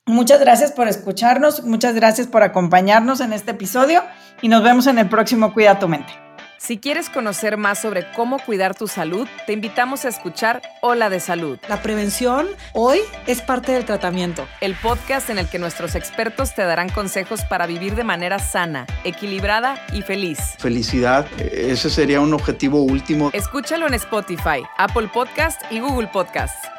Muchas 0.08 0.40
gracias 0.40 0.72
por 0.72 0.88
escucharnos, 0.88 1.64
muchas 1.64 1.94
gracias 1.94 2.28
por 2.28 2.42
acompañarnos 2.42 3.20
en 3.20 3.34
este 3.34 3.52
episodio 3.52 4.04
y 4.42 4.48
nos 4.48 4.64
vemos 4.64 4.88
en 4.88 5.00
el 5.00 5.10
próximo 5.10 5.54
Cuida 5.54 5.80
tu 5.80 5.90
mente. 5.90 6.14
Si 6.60 6.78
quieres 6.78 7.10
conocer 7.10 7.58
más 7.58 7.80
sobre 7.80 8.10
cómo 8.14 8.40
cuidar 8.40 8.74
tu 8.74 8.88
salud, 8.88 9.28
te 9.46 9.54
invitamos 9.54 10.06
a 10.06 10.08
escuchar 10.08 10.62
Hola 10.82 11.10
de 11.10 11.20
Salud. 11.20 11.60
La 11.68 11.82
prevención 11.84 12.48
hoy 12.74 13.00
es 13.28 13.42
parte 13.42 13.74
del 13.74 13.84
tratamiento. 13.84 14.48
El 14.62 14.76
podcast 14.76 15.30
en 15.30 15.40
el 15.40 15.50
que 15.50 15.60
nuestros 15.60 15.94
expertos 15.94 16.56
te 16.56 16.64
darán 16.64 16.90
consejos 16.90 17.44
para 17.44 17.68
vivir 17.68 17.96
de 17.96 18.06
manera 18.06 18.40
sana, 18.40 18.88
equilibrada 19.04 19.78
y 19.94 20.04
feliz. 20.04 20.40
Felicidad, 20.58 21.28
ese 21.38 21.90
sería 21.90 22.22
un 22.22 22.34
objetivo 22.34 22.82
último. 22.82 23.30
Escúchalo 23.34 23.88
en 23.88 23.94
Spotify, 23.94 24.64
Apple 24.78 25.10
Podcast 25.14 25.62
y 25.70 25.80
Google 25.80 26.08
Podcast. 26.08 26.77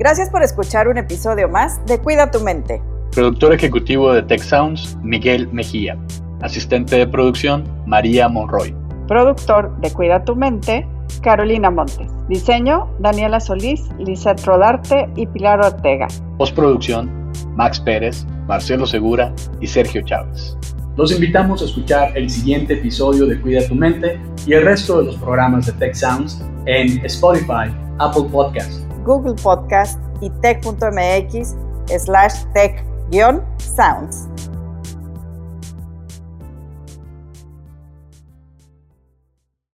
Gracias 0.00 0.30
por 0.30 0.42
escuchar 0.42 0.88
un 0.88 0.96
episodio 0.96 1.46
más 1.46 1.84
de 1.84 1.98
Cuida 1.98 2.30
tu 2.30 2.40
mente. 2.40 2.80
Productor 3.12 3.52
ejecutivo 3.52 4.14
de 4.14 4.22
Tech 4.22 4.40
Sounds, 4.40 4.96
Miguel 5.02 5.46
Mejía. 5.52 5.98
Asistente 6.40 6.96
de 6.96 7.06
producción, 7.06 7.64
María 7.84 8.26
Monroy. 8.26 8.74
Productor 9.06 9.78
de 9.82 9.92
Cuida 9.92 10.24
tu 10.24 10.34
mente, 10.34 10.88
Carolina 11.20 11.70
Montes. 11.70 12.10
Diseño, 12.30 12.88
Daniela 13.00 13.40
Solís, 13.40 13.90
Lizeth 13.98 14.42
Rodarte 14.46 15.06
y 15.16 15.26
Pilar 15.26 15.62
Ortega. 15.62 16.08
Postproducción, 16.38 17.30
Max 17.54 17.78
Pérez, 17.78 18.24
Marcelo 18.46 18.86
Segura 18.86 19.34
y 19.60 19.66
Sergio 19.66 20.00
Chávez. 20.00 20.56
Los 20.96 21.12
invitamos 21.12 21.60
a 21.60 21.66
escuchar 21.66 22.16
el 22.16 22.30
siguiente 22.30 22.72
episodio 22.72 23.26
de 23.26 23.38
Cuida 23.38 23.68
tu 23.68 23.74
mente 23.74 24.18
y 24.46 24.54
el 24.54 24.64
resto 24.64 25.00
de 25.00 25.04
los 25.04 25.16
programas 25.16 25.66
de 25.66 25.72
Tech 25.72 25.92
Sounds 25.92 26.42
en 26.64 27.04
Spotify, 27.04 27.70
Apple 27.98 28.24
Podcast, 28.32 28.89
Google 29.10 29.34
Podcast 29.34 29.98
y 30.20 30.30
tech.mx 30.40 31.56
slash 31.98 32.44
tech-sounds. 32.54 34.49